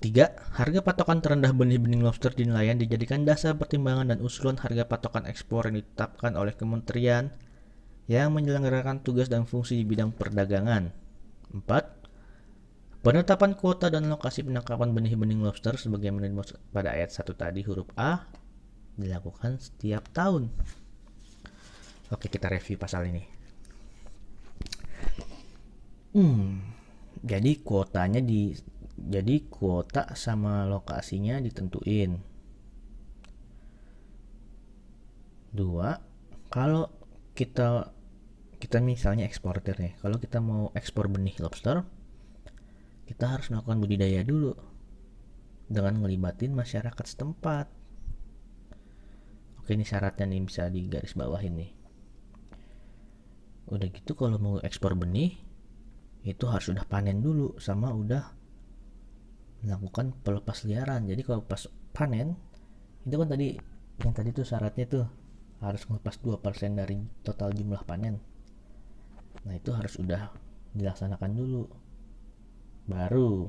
3. 0.00 0.56
Harga 0.56 0.80
patokan 0.80 1.20
terendah 1.20 1.52
benih-benih 1.52 2.00
lobster 2.00 2.32
di 2.32 2.48
nelayan 2.48 2.80
dijadikan 2.80 3.28
dasar 3.28 3.54
pertimbangan 3.60 4.08
dan 4.10 4.24
usulan 4.24 4.56
harga 4.56 4.88
patokan 4.88 5.28
ekspor 5.28 5.68
yang 5.68 5.84
ditetapkan 5.84 6.34
oleh 6.40 6.56
kementerian 6.56 7.30
yang 8.10 8.34
menyelenggarakan 8.34 9.06
tugas 9.06 9.30
dan 9.30 9.46
fungsi 9.46 9.78
di 9.78 9.86
bidang 9.86 10.10
perdagangan. 10.10 10.90
4. 11.54 13.06
Penetapan 13.06 13.54
kuota 13.54 13.86
dan 13.86 14.10
lokasi 14.10 14.42
penangkapan 14.42 14.90
benih-benih 14.90 15.38
lobster 15.38 15.78
sebagaimana 15.78 16.26
dimaksud 16.26 16.58
pada 16.74 16.90
ayat 16.90 17.14
1 17.14 17.22
tadi 17.38 17.62
huruf 17.62 17.86
A 17.94 18.26
dilakukan 18.98 19.62
setiap 19.62 20.10
tahun. 20.10 20.50
Oke, 22.10 22.26
kita 22.26 22.50
review 22.50 22.74
pasal 22.82 23.06
ini. 23.14 23.22
Hmm, 26.10 26.66
jadi 27.22 27.62
kuotanya 27.62 28.18
di 28.18 28.50
jadi 28.98 29.46
kuota 29.46 30.18
sama 30.18 30.66
lokasinya 30.66 31.38
ditentuin. 31.38 32.18
Dua, 35.54 35.94
kalau 36.50 36.90
kita 37.38 37.99
kita 38.60 38.78
misalnya 38.84 39.24
eksportir 39.24 39.80
nih, 39.80 39.96
kalau 40.04 40.20
kita 40.20 40.38
mau 40.38 40.68
ekspor 40.76 41.08
benih 41.08 41.32
lobster, 41.40 41.80
kita 43.08 43.24
harus 43.26 43.48
melakukan 43.48 43.80
budidaya 43.80 44.20
dulu 44.20 44.52
dengan 45.66 46.04
ngelibatin 46.04 46.52
masyarakat 46.52 47.04
setempat. 47.08 47.66
Oke 49.58 49.74
ini 49.74 49.82
syaratnya 49.88 50.28
nih 50.28 50.44
bisa 50.44 50.68
di 50.68 50.86
garis 50.86 51.16
bawah 51.16 51.40
ini. 51.40 51.72
Udah 53.72 53.88
gitu 53.88 54.12
kalau 54.12 54.36
mau 54.36 54.56
ekspor 54.60 54.92
benih 54.92 55.40
itu 56.20 56.44
harus 56.44 56.68
udah 56.68 56.84
panen 56.84 57.24
dulu 57.24 57.56
sama 57.56 57.88
udah 57.96 58.24
melakukan 59.64 60.12
pelepas 60.20 60.68
liaran. 60.68 61.08
Jadi 61.08 61.22
kalau 61.24 61.42
pas 61.42 61.64
panen 61.96 62.36
itu 63.08 63.16
kan 63.16 63.28
tadi 63.30 63.56
yang 64.04 64.12
tadi 64.12 64.30
tuh 64.36 64.44
syaratnya 64.44 64.84
tuh 64.84 65.04
harus 65.60 65.82
melepas 65.88 66.16
2% 66.20 66.76
dari 66.76 67.00
total 67.24 67.56
jumlah 67.56 67.84
panen. 67.88 68.29
Nah, 69.46 69.54
itu 69.56 69.70
harus 69.72 69.96
udah 69.96 70.32
dilaksanakan 70.76 71.32
dulu. 71.32 71.64
Baru. 72.86 73.48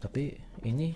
Tapi 0.00 0.36
ini 0.68 0.92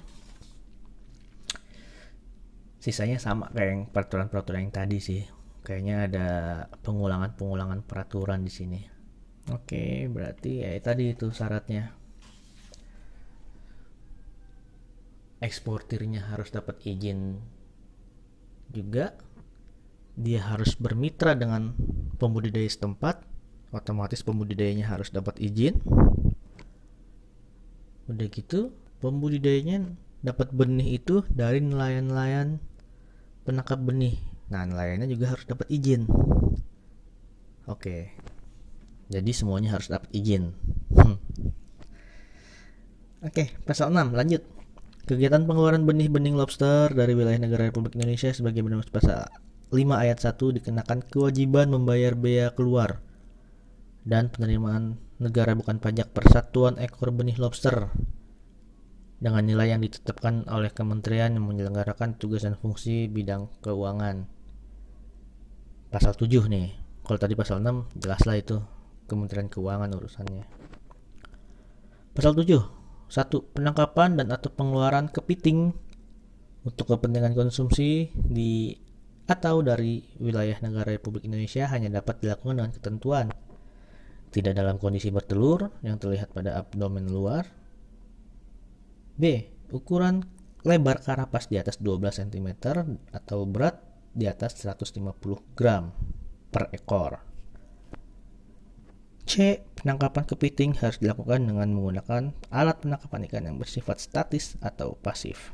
sisanya 2.78 3.18
sama 3.18 3.50
kayak 3.50 3.68
yang 3.68 3.82
peraturan-peraturan 3.90 4.68
yang 4.68 4.74
tadi 4.74 4.98
sih. 5.00 5.22
Kayaknya 5.64 5.96
ada 6.08 6.28
pengulangan-pengulangan 6.80 7.84
peraturan 7.84 8.40
di 8.46 8.52
sini. 8.52 8.80
Oke 9.52 10.08
berarti 10.08 10.64
ya 10.64 10.72
tadi 10.80 11.12
itu 11.12 11.28
syaratnya. 11.32 11.92
Eksportirnya 15.38 16.32
harus 16.32 16.48
dapat 16.50 16.80
izin 16.84 17.40
juga. 18.72 19.16
Dia 20.18 20.42
harus 20.50 20.74
bermitra 20.74 21.38
dengan 21.38 21.76
pembudidaya 22.18 22.66
setempat 22.66 23.27
otomatis 23.74 24.24
pembudidayanya 24.24 24.88
harus 24.88 25.12
dapat 25.12 25.36
izin 25.40 25.76
udah 28.08 28.26
gitu 28.32 28.72
pembudidayanya 29.04 29.92
dapat 30.24 30.50
benih 30.50 30.98
itu 30.98 31.22
dari 31.30 31.62
nelayan-nelayan 31.62 32.58
penangkap 33.46 33.78
benih. 33.78 34.18
Nah, 34.50 34.66
nelayannya 34.66 35.06
juga 35.08 35.36
harus 35.36 35.46
dapat 35.46 35.70
izin. 35.70 36.08
Oke. 37.70 38.12
Jadi 39.08 39.30
semuanya 39.32 39.76
harus 39.76 39.88
dapat 39.88 40.10
izin. 40.12 40.52
Hmm. 40.92 41.16
Oke, 43.24 43.56
pasal 43.64 43.92
6 43.92 44.12
lanjut. 44.12 44.42
Kegiatan 45.08 45.48
pengeluaran 45.48 45.88
benih-benih 45.88 46.36
lobster 46.36 46.92
dari 46.92 47.16
wilayah 47.16 47.40
negara 47.40 47.72
Republik 47.72 47.96
Indonesia 47.96 48.28
sebagai 48.28 48.60
benar 48.60 48.84
pasal 48.92 49.24
5 49.72 49.80
ayat 49.96 50.20
1 50.20 50.36
dikenakan 50.60 51.00
kewajiban 51.08 51.72
membayar 51.72 52.12
bea 52.12 52.52
keluar 52.52 53.00
dan 54.08 54.32
penerimaan 54.32 54.96
negara 55.20 55.52
bukan 55.52 55.76
pajak 55.76 56.16
persatuan 56.16 56.80
ekor 56.80 57.12
benih 57.12 57.36
lobster 57.36 57.92
dengan 59.20 59.44
nilai 59.44 59.76
yang 59.76 59.84
ditetapkan 59.84 60.48
oleh 60.48 60.72
kementerian 60.72 61.36
yang 61.36 61.44
menyelenggarakan 61.44 62.16
tugas 62.16 62.48
dan 62.48 62.56
fungsi 62.56 63.04
bidang 63.10 63.52
keuangan. 63.60 64.24
Pasal 65.92 66.16
7 66.16 66.48
nih. 66.48 66.72
Kalau 67.04 67.18
tadi 67.20 67.34
pasal 67.36 67.60
6 67.60 68.00
jelaslah 68.00 68.36
itu 68.36 68.56
Kementerian 69.08 69.48
Keuangan 69.48 69.88
urusannya. 69.96 70.44
Pasal 72.12 72.36
7. 72.36 72.60
1. 73.08 73.56
Penangkapan 73.56 74.20
dan 74.20 74.28
atau 74.28 74.52
pengeluaran 74.52 75.08
kepiting 75.08 75.72
untuk 76.68 76.92
kepentingan 76.92 77.32
konsumsi 77.32 78.12
di 78.12 78.76
atau 79.24 79.64
dari 79.64 80.04
wilayah 80.20 80.56
negara 80.60 80.92
Republik 80.92 81.24
Indonesia 81.24 81.68
hanya 81.72 82.00
dapat 82.00 82.20
dilakukan 82.20 82.60
dengan 82.60 82.72
ketentuan 82.72 83.32
tidak 84.28 84.56
dalam 84.56 84.76
kondisi 84.76 85.08
bertelur 85.08 85.72
yang 85.80 85.96
terlihat 85.96 86.32
pada 86.32 86.60
abdomen 86.60 87.08
luar 87.08 87.48
B. 89.18 89.50
Ukuran 89.68 90.22
lebar 90.62 91.02
karapas 91.02 91.50
di 91.50 91.60
atas 91.60 91.82
12 91.82 92.28
cm 92.28 92.48
atau 93.12 93.44
berat 93.44 93.82
di 94.14 94.24
atas 94.30 94.56
150 94.64 95.58
gram 95.58 95.92
per 96.48 96.72
ekor. 96.72 97.20
C. 99.28 99.60
Penangkapan 99.76 100.24
kepiting 100.24 100.72
harus 100.80 100.96
dilakukan 100.96 101.44
dengan 101.44 101.68
menggunakan 101.68 102.32
alat 102.48 102.80
penangkapan 102.80 103.28
ikan 103.28 103.44
yang 103.44 103.56
bersifat 103.60 104.00
statis 104.00 104.56
atau 104.64 104.96
pasif. 104.96 105.52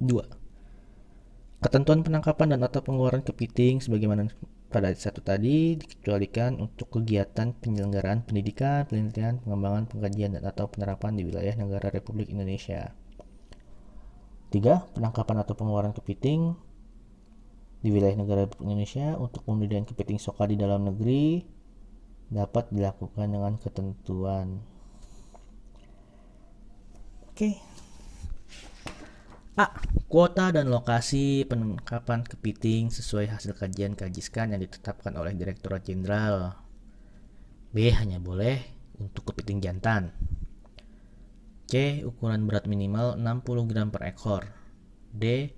2. 0.00 1.60
Ketentuan 1.60 2.00
penangkapan 2.00 2.56
dan 2.56 2.64
atau 2.64 2.80
pengeluaran 2.80 3.20
kepiting 3.20 3.84
sebagaimana 3.84 4.32
pada 4.72 4.88
ayat 4.88 5.04
satu 5.04 5.20
tadi 5.20 5.76
dikecualikan 5.76 6.56
untuk 6.56 6.88
kegiatan 6.88 7.52
penyelenggaraan 7.52 8.24
pendidikan, 8.24 8.88
penelitian, 8.88 9.44
pengembangan, 9.44 9.84
pengkajian, 9.92 10.40
dan 10.40 10.48
atau 10.48 10.66
penerapan 10.72 11.12
di 11.14 11.28
wilayah 11.28 11.52
negara 11.60 11.92
Republik 11.92 12.32
Indonesia. 12.32 12.96
3. 14.48 14.96
Penangkapan 14.96 15.36
atau 15.44 15.52
pengeluaran 15.52 15.92
kepiting 15.92 16.56
di 17.84 17.88
wilayah 17.92 18.16
negara 18.16 18.48
Republik 18.48 18.72
Indonesia 18.72 19.20
untuk 19.20 19.44
pembudidayaan 19.44 19.84
kepiting 19.84 20.16
soka 20.16 20.48
di 20.48 20.56
dalam 20.56 20.88
negeri 20.88 21.44
dapat 22.32 22.72
dilakukan 22.72 23.28
dengan 23.28 23.60
ketentuan. 23.60 24.64
Oke. 27.28 27.52
Okay. 27.52 27.54
A. 29.60 29.91
Kuota 30.12 30.52
dan 30.52 30.68
lokasi 30.68 31.48
penangkapan 31.48 32.20
kepiting 32.20 32.92
sesuai 32.92 33.32
hasil 33.32 33.56
kajian 33.56 33.96
kajiskan 33.96 34.52
yang 34.52 34.60
ditetapkan 34.60 35.16
oleh 35.16 35.32
Direktorat 35.32 35.88
Jenderal. 35.88 36.52
B. 37.72 37.88
Hanya 37.88 38.20
boleh 38.20 38.60
untuk 39.00 39.32
kepiting 39.32 39.64
jantan. 39.64 40.12
C. 41.64 42.04
Ukuran 42.04 42.44
berat 42.44 42.68
minimal 42.68 43.16
60 43.16 43.70
gram 43.72 43.88
per 43.88 44.04
ekor. 44.04 44.52
D. 45.16 45.56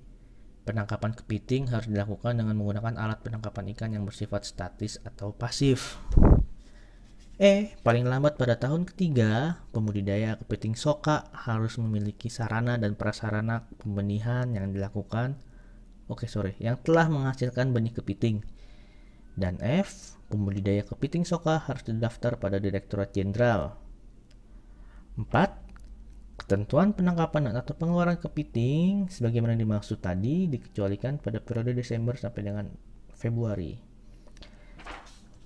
Penangkapan 0.62 1.18
kepiting 1.18 1.74
harus 1.74 1.90
dilakukan 1.90 2.38
dengan 2.38 2.54
menggunakan 2.54 2.94
alat 2.94 3.26
penangkapan 3.26 3.74
ikan 3.74 3.90
yang 3.90 4.06
bersifat 4.06 4.46
statis 4.46 5.02
atau 5.02 5.34
pasif. 5.34 5.98
E. 7.44 7.76
Paling 7.84 8.08
lambat 8.08 8.40
pada 8.40 8.56
tahun 8.56 8.88
ketiga, 8.88 9.60
pembudidaya 9.76 10.40
kepiting 10.40 10.72
soka 10.72 11.28
harus 11.36 11.76
memiliki 11.76 12.32
sarana 12.32 12.80
dan 12.80 12.96
prasarana 12.96 13.68
pembenihan 13.84 14.48
yang 14.48 14.72
dilakukan 14.72 15.36
Oke, 16.04 16.28
sorry, 16.28 16.52
yang 16.60 16.76
telah 16.84 17.08
menghasilkan 17.08 17.72
benih 17.72 17.96
kepiting. 17.96 18.44
Dan 19.36 19.56
F, 19.64 20.20
pembudidaya 20.28 20.84
kepiting 20.84 21.24
soka 21.24 21.64
harus 21.64 21.80
terdaftar 21.80 22.36
pada 22.36 22.60
Direktorat 22.60 23.16
Jenderal. 23.16 23.72
4. 25.16 26.44
Ketentuan 26.44 26.92
penangkapan 26.92 27.56
atau 27.56 27.72
pengeluaran 27.72 28.20
kepiting 28.20 29.08
sebagaimana 29.08 29.56
dimaksud 29.56 30.04
tadi 30.04 30.44
dikecualikan 30.50 31.22
pada 31.24 31.40
periode 31.40 31.72
Desember 31.72 32.20
sampai 32.20 32.42
dengan 32.44 32.66
Februari. 33.16 33.80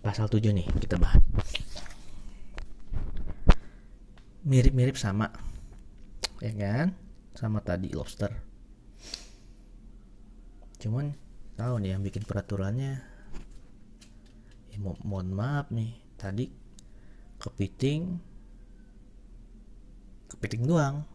Pasal 0.02 0.26
7 0.26 0.42
nih 0.50 0.66
kita 0.80 0.98
bahas 0.98 1.22
mirip-mirip 4.48 4.96
sama 4.96 5.28
ya 6.40 6.52
kan? 6.56 6.96
Sama 7.36 7.60
tadi 7.62 7.92
lobster. 7.92 8.32
Cuman 10.80 11.14
tahu 11.54 11.78
nih 11.84 11.94
yang 11.94 12.02
bikin 12.02 12.24
peraturannya. 12.24 12.98
Ya 14.72 14.78
mo 14.80 14.96
mohon 15.04 15.36
maaf 15.36 15.70
nih 15.70 16.00
tadi 16.18 16.50
kepiting 17.38 18.18
kepiting 20.26 20.66
doang 20.66 21.06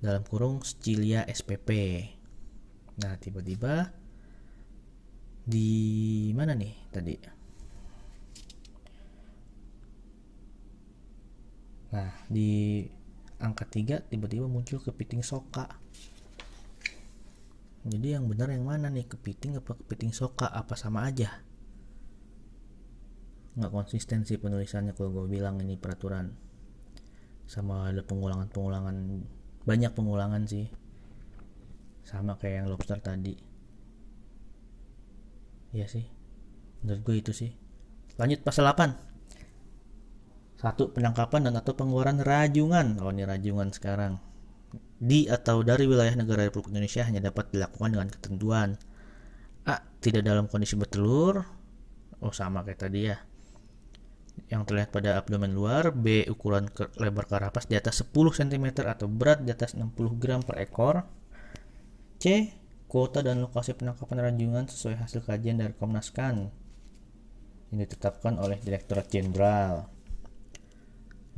dalam 0.00 0.24
kurung 0.24 0.64
Scilia 0.64 1.28
SPP 1.28 1.68
nah 3.00 3.16
tiba-tiba 3.20 3.92
di 5.44 5.70
mana 6.32 6.56
nih 6.56 6.74
tadi 6.88 7.39
Nah, 11.90 12.10
di 12.30 12.86
angka 13.42 13.66
3 13.66 14.06
tiba-tiba 14.06 14.46
muncul 14.46 14.78
kepiting 14.78 15.26
soka. 15.26 15.66
Jadi 17.80 18.12
yang 18.12 18.28
benar 18.28 18.52
yang 18.52 18.68
mana 18.68 18.92
nih? 18.92 19.08
Kepiting 19.08 19.58
apa 19.58 19.74
kepiting 19.74 20.12
soka? 20.12 20.46
Apa 20.46 20.76
sama 20.76 21.08
aja? 21.08 21.40
Nggak 23.56 23.72
konsistensi 23.72 24.36
penulisannya 24.38 24.94
kalau 24.94 25.10
gue 25.10 25.26
bilang 25.26 25.58
ini 25.58 25.74
peraturan. 25.80 26.30
Sama 27.50 27.90
ada 27.90 28.06
pengulangan-pengulangan. 28.06 28.96
Banyak 29.66 29.92
pengulangan 29.96 30.46
sih. 30.46 30.70
Sama 32.06 32.38
kayak 32.38 32.62
yang 32.62 32.66
lobster 32.70 33.02
tadi. 33.02 33.34
Iya 35.74 35.90
sih. 35.90 36.06
Menurut 36.86 37.02
gue 37.02 37.16
itu 37.18 37.32
sih. 37.34 37.50
Lanjut 38.20 38.44
pasal 38.46 38.68
8 38.70 39.09
satu, 40.60 40.92
penangkapan 40.92 41.48
dan 41.48 41.56
atau 41.56 41.72
pengeluaran 41.72 42.20
rajungan. 42.20 43.00
Oh, 43.00 43.08
ini 43.08 43.24
rajungan 43.24 43.72
sekarang. 43.72 44.20
Di 45.00 45.24
atau 45.32 45.64
dari 45.64 45.88
wilayah 45.88 46.12
negara 46.12 46.44
Republik 46.44 46.76
Indonesia 46.76 47.00
hanya 47.08 47.32
dapat 47.32 47.48
dilakukan 47.56 47.96
dengan 47.96 48.08
ketentuan 48.12 48.76
A. 49.64 49.80
Tidak 49.80 50.20
dalam 50.20 50.52
kondisi 50.52 50.76
bertelur. 50.76 51.40
Oh, 52.20 52.32
sama 52.36 52.60
kayak 52.60 52.80
tadi 52.84 53.08
ya. 53.08 53.16
yang 54.48 54.64
terlihat 54.64 54.88
pada 54.88 55.20
abdomen 55.20 55.52
luar, 55.52 55.92
B. 55.92 56.24
Ukuran 56.24 56.66
ke 56.72 56.88
lebar 56.96 57.28
karapas 57.28 57.68
di 57.68 57.76
atas 57.76 58.00
10 58.02 58.40
cm 58.40 58.82
atau 58.88 59.04
berat 59.04 59.44
di 59.44 59.52
atas 59.52 59.76
60 59.76 59.92
gram 60.16 60.40
per 60.40 60.64
ekor, 60.64 61.04
C. 62.16 62.48
Kuota 62.88 63.20
dan 63.22 63.44
lokasi 63.44 63.76
penangkapan 63.76 64.32
ranjungan 64.32 64.64
sesuai 64.66 65.06
hasil 65.06 65.22
kajian 65.22 65.60
dari 65.60 65.76
Komnas 65.76 66.10
KAN 66.10 66.50
yang 67.70 67.78
ditetapkan 67.78 68.40
oleh 68.42 68.58
Direktorat 68.58 69.06
Jenderal. 69.06 69.99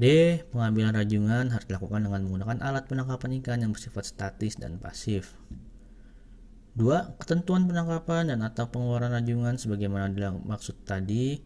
D. 0.00 0.05
Pengambilan 0.48 0.96
rajungan 0.96 1.52
harus 1.52 1.66
dilakukan 1.68 2.09
dengan 2.09 2.24
menggunakan 2.24 2.59
alat 2.64 2.88
penangkapan 2.88 3.40
ikan 3.44 3.59
yang 3.61 3.72
bersifat 3.76 4.09
statis 4.09 4.57
dan 4.57 4.81
pasif. 4.81 5.37
2. 6.81 7.20
Ketentuan 7.20 7.68
penangkapan 7.68 8.33
dan 8.33 8.40
atau 8.40 8.72
pengeluaran 8.72 9.12
rajungan 9.12 9.61
sebagaimana 9.61 10.09
dimaksud 10.09 10.88
tadi 10.88 11.44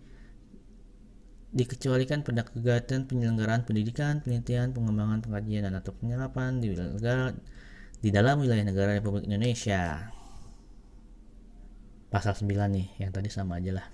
dikecualikan 1.56 2.22
pada 2.22 2.46
kegiatan 2.46 3.08
penyelenggaraan 3.08 3.66
pendidikan, 3.66 4.22
penelitian, 4.22 4.70
pengembangan, 4.70 5.24
pengkajian, 5.24 5.66
dan 5.66 5.74
atau 5.80 5.96
penyerapan 5.96 6.62
di 6.62 6.70
wilayah 6.70 7.32
di 7.96 8.08
dalam 8.12 8.38
wilayah 8.38 8.62
negara 8.62 8.94
Republik 8.94 9.26
Indonesia. 9.26 10.12
Pasal 12.12 12.38
9 12.38 12.70
nih, 12.70 12.86
yang 13.02 13.10
tadi 13.10 13.26
sama 13.26 13.58
aja 13.58 13.82
lah. 13.82 13.86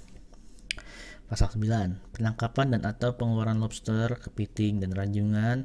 Pasal 1.33 1.49
9. 1.49 2.13
Penangkapan 2.13 2.77
dan 2.77 2.85
atau 2.85 3.17
pengeluaran 3.17 3.57
lobster, 3.57 4.21
kepiting, 4.21 4.85
dan 4.85 4.93
ranjungan 4.93 5.65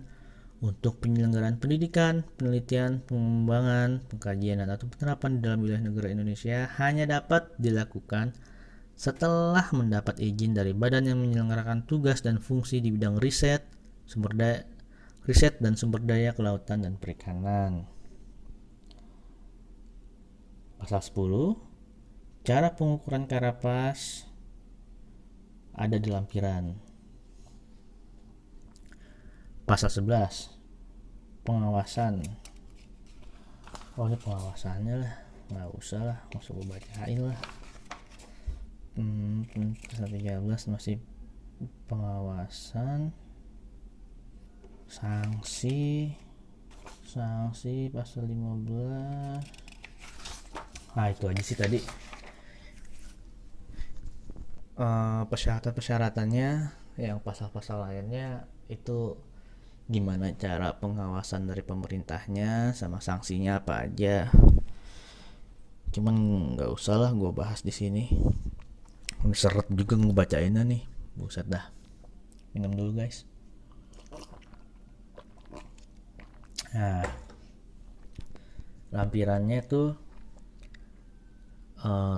untuk 0.64 1.04
penyelenggaraan 1.04 1.60
pendidikan, 1.60 2.24
penelitian, 2.40 3.04
pengembangan, 3.04 4.00
pengkajian, 4.08 4.64
dan 4.64 4.72
atau 4.72 4.88
penerapan 4.88 5.36
di 5.36 5.40
dalam 5.44 5.60
wilayah 5.60 5.84
negara 5.84 6.08
Indonesia 6.08 6.72
hanya 6.80 7.04
dapat 7.20 7.52
dilakukan 7.60 8.32
setelah 8.96 9.68
mendapat 9.76 10.24
izin 10.24 10.56
dari 10.56 10.72
badan 10.72 11.04
yang 11.04 11.20
menyelenggarakan 11.20 11.84
tugas 11.84 12.24
dan 12.24 12.40
fungsi 12.40 12.80
di 12.80 12.88
bidang 12.88 13.20
riset, 13.20 13.68
sumber 14.08 14.40
daya, 14.40 14.64
riset 15.28 15.60
dan 15.60 15.76
sumber 15.76 16.00
daya 16.00 16.32
kelautan 16.32 16.88
dan 16.88 16.96
perikanan. 16.96 17.92
Pasal 20.80 21.04
10. 21.04 21.60
Cara 22.48 22.72
pengukuran 22.72 23.28
karapas 23.28 24.27
ada 25.78 25.96
di 26.02 26.10
lampiran. 26.10 26.74
Pasal 29.70 29.94
11 29.94 30.58
Pengawasan. 31.46 32.26
Oh 33.96 34.10
ini 34.10 34.20
pengawasannya 34.20 34.96
lah. 35.00 35.16
Nggak 35.48 35.70
usah 35.80 36.02
lah 36.04 36.20
usah 36.36 36.52
gue 36.52 36.68
bacain 36.68 37.20
lah. 37.24 37.40
Hmm, 39.00 39.48
pasal 39.88 40.12
13 40.12 40.74
masih 40.74 40.98
pengawasan. 41.88 43.16
Sanksi. 44.92 46.12
Sanksi 47.08 47.88
pasal 47.94 48.28
15 48.28 49.68
nah 50.98 51.14
itu 51.14 51.30
aja 51.30 51.44
sih 51.46 51.54
tadi 51.54 51.78
uh, 54.78 55.26
persyaratan-persyaratannya 55.28 56.50
yang 56.98 57.18
pasal-pasal 57.22 57.86
lainnya 57.86 58.50
itu 58.70 59.18
gimana 59.88 60.34
cara 60.36 60.76
pengawasan 60.76 61.48
dari 61.48 61.64
pemerintahnya 61.64 62.74
sama 62.74 63.00
sanksinya 63.02 63.62
apa 63.62 63.88
aja. 63.88 64.30
Cuman 65.94 66.16
nggak 66.58 66.72
usah 66.74 66.98
lah 67.00 67.12
gue 67.14 67.32
bahas 67.32 67.64
di 67.64 67.72
sini. 67.72 68.12
Ini 69.24 69.36
seret 69.36 69.68
juga 69.72 69.98
ngebacainnya 69.98 70.64
nih. 70.68 70.84
Buset 71.18 71.48
dah. 71.48 71.72
Minum 72.54 72.76
dulu 72.76 73.00
guys. 73.00 73.24
Nah 76.76 77.28
lampirannya 78.88 79.60
tuh 79.68 79.90
uh, 81.84 82.16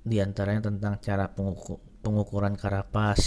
di 0.00 0.16
antaranya 0.20 0.68
tentang 0.72 1.00
cara 1.00 1.28
pengukur, 1.28 1.80
pengukuran 2.00 2.56
karapas 2.56 3.22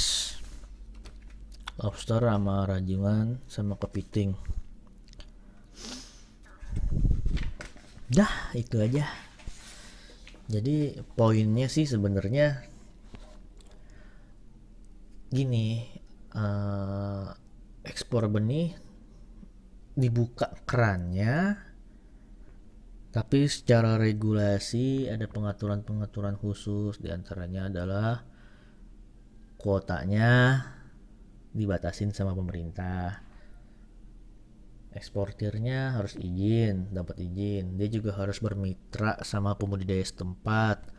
lobster 1.77 2.21
sama 2.21 2.69
rajungan 2.69 3.41
sama 3.49 3.77
kepiting. 3.77 4.38
Dah 8.13 8.53
itu 8.53 8.77
aja. 8.77 9.09
Jadi 10.45 11.01
poinnya 11.17 11.65
sih 11.65 11.89
sebenarnya 11.89 12.62
gini 15.33 15.81
uh, 16.38 17.25
ekspor 17.81 18.29
benih 18.29 18.77
dibuka 19.97 20.53
kerannya 20.62 21.57
tapi 23.13 23.45
secara 23.45 23.97
regulasi 23.97 25.05
ada 25.09 25.25
pengaturan-pengaturan 25.29 26.38
khusus 26.38 26.97
di 26.97 27.13
antaranya 27.13 27.69
adalah 27.69 28.32
kuotanya 29.63 30.60
dibatasin 31.56 32.12
sama 32.12 32.36
pemerintah. 32.36 33.23
Eksportirnya 34.93 35.97
harus 35.97 36.19
izin 36.19 36.91
dapat 36.91 37.23
izin. 37.23 37.80
Dia 37.80 37.88
juga 37.89 38.13
harus 38.19 38.43
bermitra 38.43 39.23
sama 39.23 39.56
pembudidaya 39.56 40.04
setempat. 40.04 40.91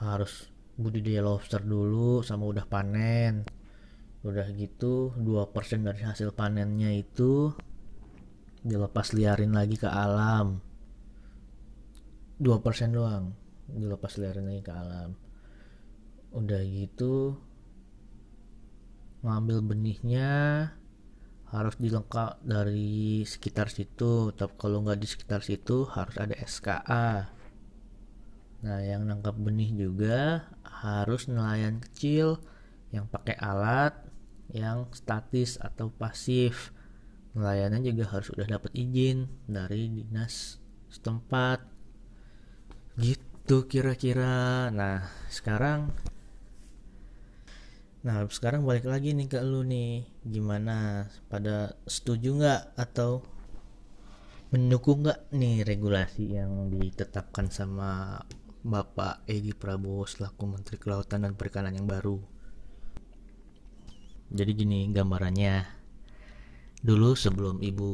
Harus 0.00 0.50
budidaya 0.74 1.22
lobster 1.22 1.62
dulu 1.62 2.24
sama 2.26 2.48
udah 2.48 2.66
panen. 2.66 3.46
Udah 4.24 4.48
gitu 4.56 5.12
2% 5.20 5.84
dari 5.84 6.00
hasil 6.02 6.32
panennya 6.32 6.90
itu 6.96 7.52
dilepas 8.64 9.12
liarin 9.12 9.52
lagi 9.52 9.76
ke 9.76 9.86
alam. 9.86 10.58
2% 12.40 12.50
doang 12.90 13.36
dilepas 13.70 14.18
liarin 14.18 14.48
lagi 14.50 14.62
ke 14.64 14.72
alam. 14.74 15.14
Udah 16.34 16.66
gitu 16.66 17.38
ngambil 19.24 19.64
benihnya 19.64 20.32
harus 21.48 21.74
dilengkap 21.80 22.44
dari 22.44 23.24
sekitar 23.24 23.72
situ. 23.72 24.30
Tapi 24.36 24.54
kalau 24.60 24.84
nggak 24.84 25.00
di 25.00 25.08
sekitar 25.08 25.40
situ 25.40 25.88
harus 25.88 26.14
ada 26.20 26.36
SKA 26.44 27.34
nah 28.64 28.80
yang 28.80 29.04
nangkap 29.04 29.36
benih 29.36 29.76
juga 29.76 30.48
harus 30.64 31.28
nelayan 31.28 31.84
kecil 31.84 32.40
yang 32.88 33.04
pakai 33.12 33.36
alat 33.36 33.92
yang 34.48 34.88
statis 34.96 35.60
atau 35.60 35.92
pasif. 35.92 36.72
Nelayannya 37.36 37.92
juga 37.92 38.08
harus 38.08 38.30
udah 38.32 38.46
dapat 38.46 38.72
izin 38.72 39.26
dari 39.44 39.90
dinas 39.90 40.62
setempat. 40.88 41.60
Gitu 42.96 43.66
kira-kira. 43.66 44.70
Nah 44.70 45.10
sekarang 45.28 45.90
Nah 48.04 48.20
sekarang 48.28 48.68
balik 48.68 48.84
lagi 48.84 49.16
nih 49.16 49.32
ke 49.32 49.40
lu 49.40 49.64
nih. 49.64 50.04
Gimana? 50.28 51.08
Pada 51.32 51.72
setuju 51.88 52.36
nggak? 52.36 52.76
Atau 52.76 53.24
mendukung 54.52 55.08
nggak 55.08 55.32
nih 55.32 55.64
regulasi 55.64 56.36
yang 56.36 56.68
ditetapkan 56.68 57.48
sama 57.48 58.20
Bapak 58.60 59.24
Edi 59.24 59.56
Prabowo 59.56 60.04
selaku 60.04 60.44
Menteri 60.44 60.76
Kelautan 60.76 61.24
dan 61.24 61.32
Perikanan 61.32 61.72
yang 61.72 61.88
baru? 61.88 62.20
Jadi 64.28 64.52
gini 64.52 64.92
gambarannya. 64.92 65.64
Dulu 66.84 67.16
sebelum 67.16 67.64
Ibu 67.64 67.90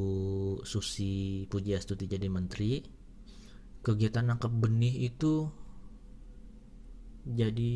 Susi 0.66 1.46
Pujiastuti 1.46 2.10
jadi 2.10 2.26
menteri 2.26 2.82
Kegiatan 3.80 4.28
nangkap 4.28 4.52
benih 4.52 5.08
itu 5.08 5.48
jadi 7.28 7.74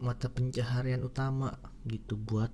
mata 0.00 0.28
pencaharian 0.28 1.00
utama 1.00 1.56
gitu 1.88 2.20
buat 2.20 2.52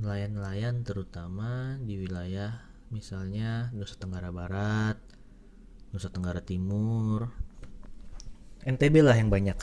nelayan-nelayan 0.00 0.84
terutama 0.84 1.76
di 1.80 1.96
wilayah 2.00 2.60
misalnya 2.92 3.68
Nusa 3.72 3.96
Tenggara 3.96 4.28
Barat, 4.34 4.96
Nusa 5.92 6.12
Tenggara 6.12 6.44
Timur, 6.44 7.30
NTB 8.66 9.00
lah 9.00 9.16
yang 9.16 9.32
banyak. 9.32 9.56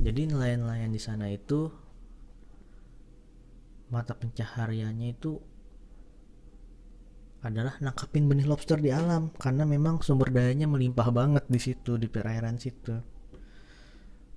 Jadi 0.00 0.22
nelayan-nelayan 0.32 0.92
di 0.92 1.00
sana 1.02 1.28
itu 1.28 1.68
mata 3.92 4.16
pencahariannya 4.16 5.08
itu 5.12 5.36
adalah 7.44 7.78
nangkapin 7.78 8.26
benih 8.26 8.48
lobster 8.48 8.82
di 8.82 8.90
alam 8.90 9.30
karena 9.38 9.62
memang 9.62 10.02
sumber 10.02 10.34
dayanya 10.34 10.66
melimpah 10.66 11.14
banget 11.14 11.44
di 11.46 11.60
situ 11.62 11.94
di 11.94 12.10
perairan 12.10 12.58
situ. 12.58 13.15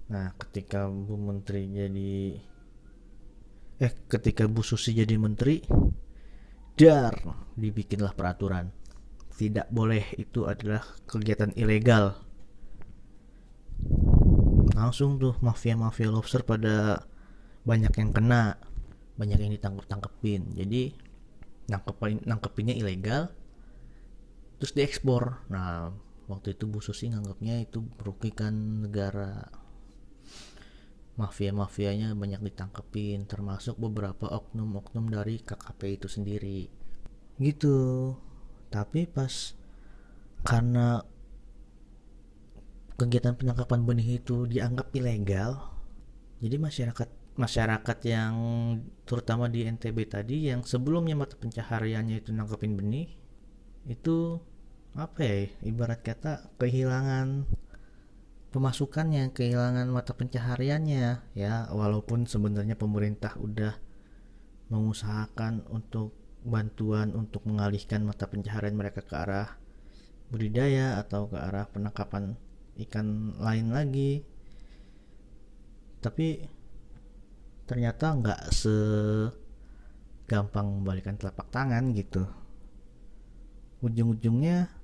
Nah, 0.10 0.34
ketika 0.42 0.90
Bu 0.90 1.16
Menteri 1.16 1.70
jadi 1.70 2.14
eh 3.80 3.94
ketika 4.10 4.50
Bu 4.50 4.66
Susi 4.66 4.98
jadi 4.98 5.16
menteri, 5.16 5.62
dar 6.76 7.14
dibikinlah 7.56 8.18
peraturan. 8.18 8.74
Tidak 9.40 9.72
boleh 9.72 10.04
itu 10.20 10.50
adalah 10.50 10.84
kegiatan 11.08 11.56
ilegal. 11.56 12.20
Langsung 14.76 15.16
tuh 15.22 15.38
mafia-mafia 15.40 16.12
lobster 16.12 16.44
pada 16.44 17.08
banyak 17.64 17.94
yang 17.96 18.12
kena 18.12 18.58
banyak 19.20 19.36
yang 19.36 19.52
ditangkap 19.52 19.86
tangkepin 19.92 20.56
jadi 20.56 20.96
nangkepin 21.68 22.24
nangkepinnya 22.24 22.76
ilegal 22.80 23.30
terus 24.58 24.72
diekspor 24.72 25.44
nah 25.52 25.92
waktu 26.32 26.56
itu 26.56 26.66
Bu 26.72 26.80
Susi 26.80 27.12
nganggapnya 27.12 27.60
itu 27.68 27.84
merugikan 28.00 28.88
negara 28.88 29.52
mafia-mafianya 31.20 32.16
banyak 32.16 32.40
ditangkepin 32.40 33.28
termasuk 33.28 33.76
beberapa 33.76 34.32
oknum-oknum 34.32 35.12
dari 35.12 35.44
KKP 35.44 36.00
itu 36.00 36.08
sendiri. 36.08 36.72
Gitu. 37.36 37.78
Tapi 38.72 39.04
pas 39.04 39.60
karena 40.48 41.04
kegiatan 43.00 43.36
penangkapan 43.36 43.88
benih 43.88 44.20
itu 44.20 44.44
dianggap 44.44 44.92
ilegal 44.92 45.56
jadi 46.44 46.56
masyarakat 46.60 47.10
masyarakat 47.40 47.98
yang 48.04 48.36
terutama 49.08 49.48
di 49.48 49.64
NTB 49.64 49.98
tadi 50.12 50.52
yang 50.52 50.68
sebelumnya 50.68 51.16
mata 51.16 51.40
pencahariannya 51.40 52.20
itu 52.20 52.36
nangkepin 52.36 52.76
benih 52.76 53.08
itu 53.88 54.44
apa 55.00 55.20
ya 55.24 55.38
ibarat 55.64 56.04
kata 56.04 56.52
kehilangan 56.60 57.48
pemasukannya 58.50 59.30
kehilangan 59.34 59.88
mata 59.90 60.18
pencahariannya 60.18 61.22
ya. 61.38 61.54
Walaupun 61.70 62.26
sebenarnya 62.26 62.76
pemerintah 62.76 63.38
udah 63.38 63.78
mengusahakan 64.70 65.66
untuk 65.70 66.14
bantuan 66.46 67.14
untuk 67.14 67.46
mengalihkan 67.46 68.06
mata 68.06 68.30
pencaharian 68.30 68.78
mereka 68.78 69.04
ke 69.04 69.14
arah 69.18 69.58
budidaya 70.30 71.02
atau 71.02 71.28
ke 71.28 71.36
arah 71.36 71.68
penangkapan 71.70 72.38
ikan 72.88 73.38
lain 73.38 73.74
lagi. 73.74 74.24
Tapi 76.00 76.48
ternyata 77.68 78.16
nggak 78.18 78.42
segampang 80.26 80.80
membalikan 80.80 81.20
telapak 81.20 81.52
tangan 81.52 81.92
gitu. 81.94 82.24
Ujung-ujungnya 83.84 84.80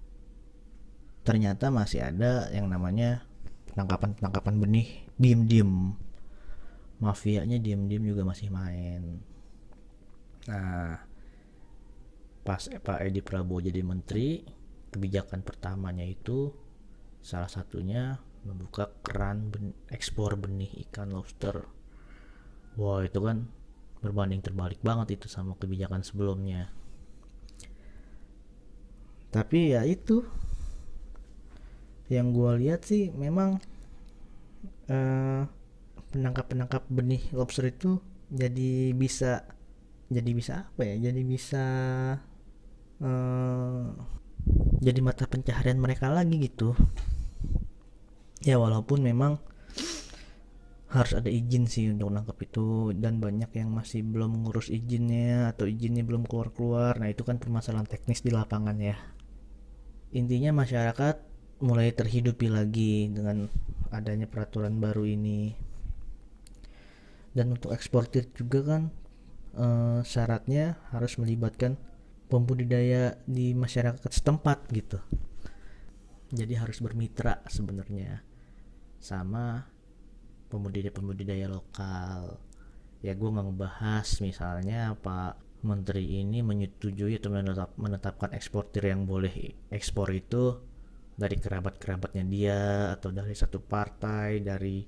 ternyata 1.25 1.73
masih 1.73 2.05
ada 2.05 2.53
yang 2.53 2.69
namanya 2.69 3.25
penangkapan-penangkapan 3.75 4.55
benih 4.55 4.87
diem-diem. 5.19 5.91
Mafianya 7.03 7.59
diem-diem 7.59 8.07
juga 8.07 8.23
masih 8.23 8.47
main. 8.47 9.19
Nah 10.47 11.03
pas 12.45 12.61
Pak 12.61 13.03
Edi 13.03 13.19
Prabowo 13.19 13.59
jadi 13.59 13.83
menteri 13.83 14.45
kebijakan 14.95 15.43
pertamanya 15.43 16.07
itu 16.07 16.53
salah 17.19 17.51
satunya 17.51 18.15
membuka 18.45 18.93
keran 19.01 19.49
ben 19.51 19.75
ekspor 19.91 20.39
benih 20.39 20.71
ikan 20.87 21.11
lobster. 21.11 21.67
Wah 22.79 23.03
itu 23.03 23.19
kan 23.19 23.49
berbanding 23.99 24.39
terbalik 24.39 24.79
banget 24.79 25.19
itu 25.19 25.27
sama 25.27 25.57
kebijakan 25.59 26.05
sebelumnya. 26.05 26.71
Tapi 29.33 29.75
ya 29.75 29.83
itu 29.83 30.23
yang 32.11 32.31
gue 32.31 32.51
lihat 32.61 32.85
sih 32.85 33.09
memang 33.13 33.57
uh, 34.89 35.41
penangkap-penangkap 36.13 36.85
benih 36.87 37.23
lobster 37.33 37.65
itu 37.67 37.97
jadi 38.29 38.93
bisa 38.93 39.45
jadi 40.09 40.31
bisa 40.37 40.53
apa 40.69 40.81
ya? 40.85 41.09
Jadi 41.09 41.21
bisa 41.25 41.65
uh, 43.01 43.85
jadi 44.81 44.99
mata 45.01 45.25
pencaharian 45.25 45.81
mereka 45.81 46.13
lagi 46.13 46.37
gitu. 46.37 46.77
Ya 48.45 48.61
walaupun 48.61 49.01
memang 49.01 49.41
harus 50.95 51.11
ada 51.11 51.27
izin 51.27 51.67
sih 51.67 51.91
untuk 51.91 52.07
nangkap 52.07 52.39
itu 52.45 52.95
dan 52.95 53.19
banyak 53.19 53.51
yang 53.57 53.73
masih 53.73 54.05
belum 54.05 54.39
mengurus 54.39 54.71
izinnya 54.71 55.51
atau 55.51 55.67
izinnya 55.67 56.05
belum 56.05 56.29
keluar-keluar. 56.29 57.01
Nah 57.01 57.09
itu 57.11 57.25
kan 57.25 57.41
permasalahan 57.41 57.89
teknis 57.89 58.21
di 58.21 58.31
lapangan 58.31 58.77
ya. 58.79 58.95
Intinya 60.15 60.55
masyarakat 60.55 61.34
mulai 61.63 61.91
terhidupi 61.95 62.51
lagi 62.51 63.07
dengan 63.07 63.47
adanya 63.93 64.27
peraturan 64.27 64.79
baru 64.83 65.07
ini. 65.07 65.55
Dan 67.35 67.55
untuk 67.55 67.75
eksportir 67.75 68.31
juga 68.31 68.63
kan 68.63 68.81
e, 69.55 69.65
syaratnya 70.07 70.79
harus 70.95 71.19
melibatkan 71.19 71.75
pembudidaya 72.31 73.19
di 73.27 73.51
masyarakat 73.55 74.07
setempat 74.07 74.71
gitu. 74.71 74.99
Jadi 76.31 76.53
harus 76.57 76.79
bermitra 76.83 77.43
sebenarnya 77.47 78.23
sama 78.99 79.67
pembudidaya-pembudidaya 80.49 81.47
lokal. 81.51 82.39
Ya 83.03 83.13
gue 83.13 83.29
nggak 83.29 83.45
ngebahas 83.51 84.07
misalnya 84.23 84.95
Pak 84.97 85.61
Menteri 85.65 86.21
ini 86.21 86.45
menyetujui 86.45 87.17
atau 87.17 87.33
menetap, 87.33 87.69
menetapkan 87.77 88.31
eksportir 88.33 88.89
yang 88.89 89.09
boleh 89.09 89.53
ekspor 89.73 90.09
itu 90.13 90.61
dari 91.15 91.35
kerabat-kerabatnya 91.39 92.23
dia 92.27 92.59
atau 92.99 93.09
dari 93.11 93.31
satu 93.31 93.63
partai 93.63 94.43
dari 94.43 94.83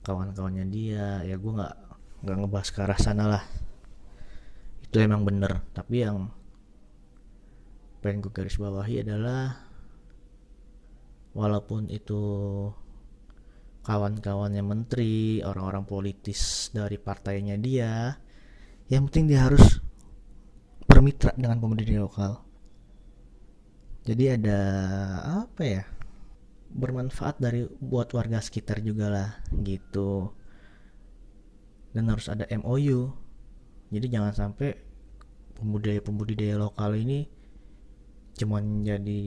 kawan-kawannya 0.00 0.66
dia 0.70 1.26
ya 1.26 1.36
gue 1.36 1.52
nggak 1.52 1.74
nggak 2.22 2.36
ngebahas 2.38 2.68
ke 2.70 2.78
arah 2.80 3.00
sana 3.00 3.24
lah 3.26 3.44
itu 4.86 4.96
emang 5.02 5.26
bener 5.26 5.60
tapi 5.74 6.06
yang 6.06 6.30
pengen 8.00 8.24
gue 8.24 8.32
garis 8.32 8.56
bawahi 8.56 9.02
adalah 9.04 9.70
walaupun 11.34 11.86
itu 11.90 12.22
kawan-kawannya 13.80 14.62
menteri, 14.62 15.40
orang-orang 15.40 15.88
politis 15.88 16.68
dari 16.72 17.00
partainya 17.00 17.56
dia, 17.56 18.12
yang 18.92 19.08
penting 19.08 19.32
dia 19.32 19.48
harus 19.48 19.80
bermitra 20.84 21.32
dengan 21.34 21.58
pembudidaya 21.62 22.04
lokal. 22.04 22.32
Jadi 24.04 24.24
ada 24.32 24.60
apa 25.44 25.62
ya? 25.62 25.82
Bermanfaat 26.70 27.42
dari 27.42 27.66
buat 27.82 28.12
warga 28.14 28.38
sekitar 28.38 28.80
juga 28.80 29.10
lah 29.10 29.30
gitu. 29.60 30.30
Dan 31.90 32.06
harus 32.08 32.30
ada 32.30 32.46
MOU. 32.54 33.10
Jadi 33.90 34.06
jangan 34.06 34.32
sampai 34.32 34.78
pembudidaya-pembudidaya 35.60 36.56
lokal 36.56 36.96
ini 36.96 37.28
cuman 38.40 38.88
jadi 38.88 39.22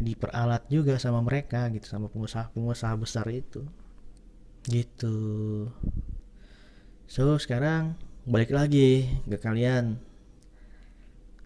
diperalat 0.00 0.64
juga 0.72 0.96
sama 0.96 1.20
mereka 1.20 1.68
gitu 1.76 1.84
sama 1.84 2.08
pengusaha-pengusaha 2.08 2.96
besar 2.96 3.28
itu 3.28 3.68
gitu 4.64 5.16
so 7.04 7.36
sekarang 7.36 8.00
balik 8.24 8.48
lagi 8.48 9.12
ke 9.28 9.36
kalian 9.36 10.00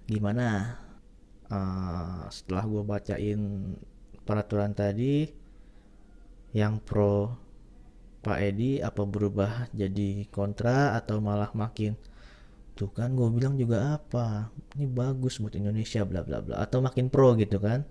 gimana 0.06 0.78
uh, 1.50 2.24
setelah 2.30 2.64
gue 2.64 2.82
bacain 2.84 3.40
peraturan 4.24 4.72
tadi 4.72 5.28
yang 6.54 6.78
pro 6.80 7.34
Pak 8.24 8.38
Edi 8.40 8.80
apa 8.80 9.04
berubah 9.04 9.68
jadi 9.76 10.24
kontra 10.32 10.96
atau 10.96 11.20
malah 11.20 11.52
makin 11.52 11.92
tuh 12.74 12.90
kan 12.90 13.14
gue 13.14 13.28
bilang 13.30 13.54
juga 13.54 14.00
apa 14.00 14.50
ini 14.74 14.88
bagus 14.90 15.38
buat 15.38 15.54
Indonesia 15.54 16.02
bla 16.02 16.24
bla 16.24 16.40
bla 16.40 16.64
atau 16.64 16.80
makin 16.80 17.12
pro 17.12 17.36
gitu 17.36 17.60
kan. 17.60 17.84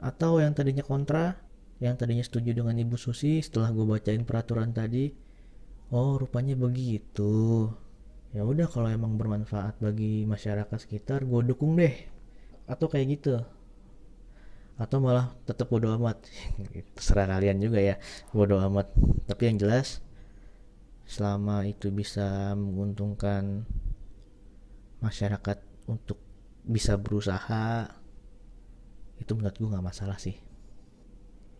Atau 0.00 0.40
yang 0.40 0.56
tadinya 0.56 0.84
kontra 0.84 1.36
yang 1.80 1.96
tadinya 1.96 2.24
setuju 2.24 2.52
dengan 2.52 2.76
Ibu 2.76 2.96
Susi 3.00 3.40
setelah 3.40 3.72
gue 3.72 3.84
bacain 3.88 4.22
peraturan 4.28 4.76
tadi 4.76 5.08
oh 5.90 6.20
rupanya 6.20 6.54
begitu 6.54 7.66
ya 8.30 8.46
udah 8.46 8.70
kalau 8.70 8.86
emang 8.86 9.18
bermanfaat 9.18 9.82
bagi 9.82 10.22
masyarakat 10.22 10.78
sekitar 10.78 11.26
gue 11.26 11.40
dukung 11.46 11.74
deh. 11.74 11.94
Atau 12.70 12.86
kayak 12.86 13.06
gitu. 13.18 13.42
Atau 14.78 15.02
malah 15.02 15.34
tetap 15.44 15.66
bodo 15.68 15.90
amat. 15.98 16.22
Terserah 16.96 17.26
kalian 17.26 17.58
juga 17.58 17.82
ya. 17.82 17.98
Bodo 18.30 18.62
amat. 18.62 18.94
Tapi 19.26 19.42
yang 19.50 19.58
jelas 19.58 20.00
selama 21.10 21.66
itu 21.66 21.90
bisa 21.90 22.54
menguntungkan 22.54 23.66
masyarakat 25.02 25.58
untuk 25.90 26.22
bisa 26.62 26.94
berusaha 26.94 27.90
itu 29.18 29.32
menurut 29.34 29.56
gue 29.58 29.68
nggak 29.74 29.86
masalah 29.90 30.16
sih. 30.22 30.38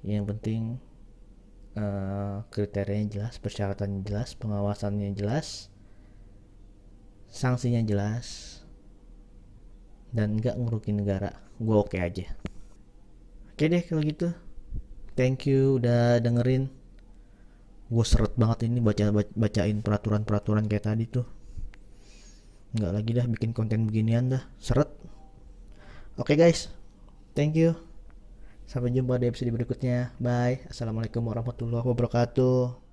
Yang 0.06 0.24
penting 0.32 0.62
uh, 1.76 2.46
kriterianya 2.48 3.08
jelas 3.10 3.34
persyaratannya 3.42 4.06
jelas 4.06 4.38
pengawasannya 4.38 5.12
jelas 5.18 5.68
sanksinya 7.30 7.80
jelas 7.86 8.58
dan 10.10 10.36
nggak 10.36 10.58
ngerukin 10.58 10.98
negara 10.98 11.30
gue 11.60 11.76
oke 11.76 11.94
okay 11.94 12.00
aja. 12.02 12.26
Oke 13.54 13.68
deh 13.68 13.82
kalau 13.84 14.02
gitu. 14.02 14.28
Thank 15.14 15.46
you 15.46 15.78
udah 15.78 16.18
dengerin. 16.18 16.72
Gue 17.90 18.04
seret 18.06 18.34
banget 18.34 18.66
ini 18.66 18.82
baca 18.82 19.12
bacain 19.14 19.78
peraturan 19.84 20.26
peraturan 20.26 20.64
kayak 20.66 20.84
tadi 20.90 21.04
tuh. 21.06 21.26
Nggak 22.74 22.92
lagi 22.92 23.10
dah 23.14 23.26
bikin 23.28 23.50
konten 23.54 23.86
beginian 23.86 24.32
dah 24.32 24.42
seret. 24.58 24.90
Oke 26.18 26.34
okay 26.34 26.36
guys 26.36 26.72
thank 27.40 27.56
you. 27.56 27.72
Sampai 28.68 28.94
jumpa 28.94 29.18
di 29.18 29.26
episode 29.26 29.50
berikutnya. 29.50 30.14
Bye. 30.22 30.62
Assalamualaikum 30.70 31.26
warahmatullahi 31.26 31.82
wabarakatuh 31.82 32.89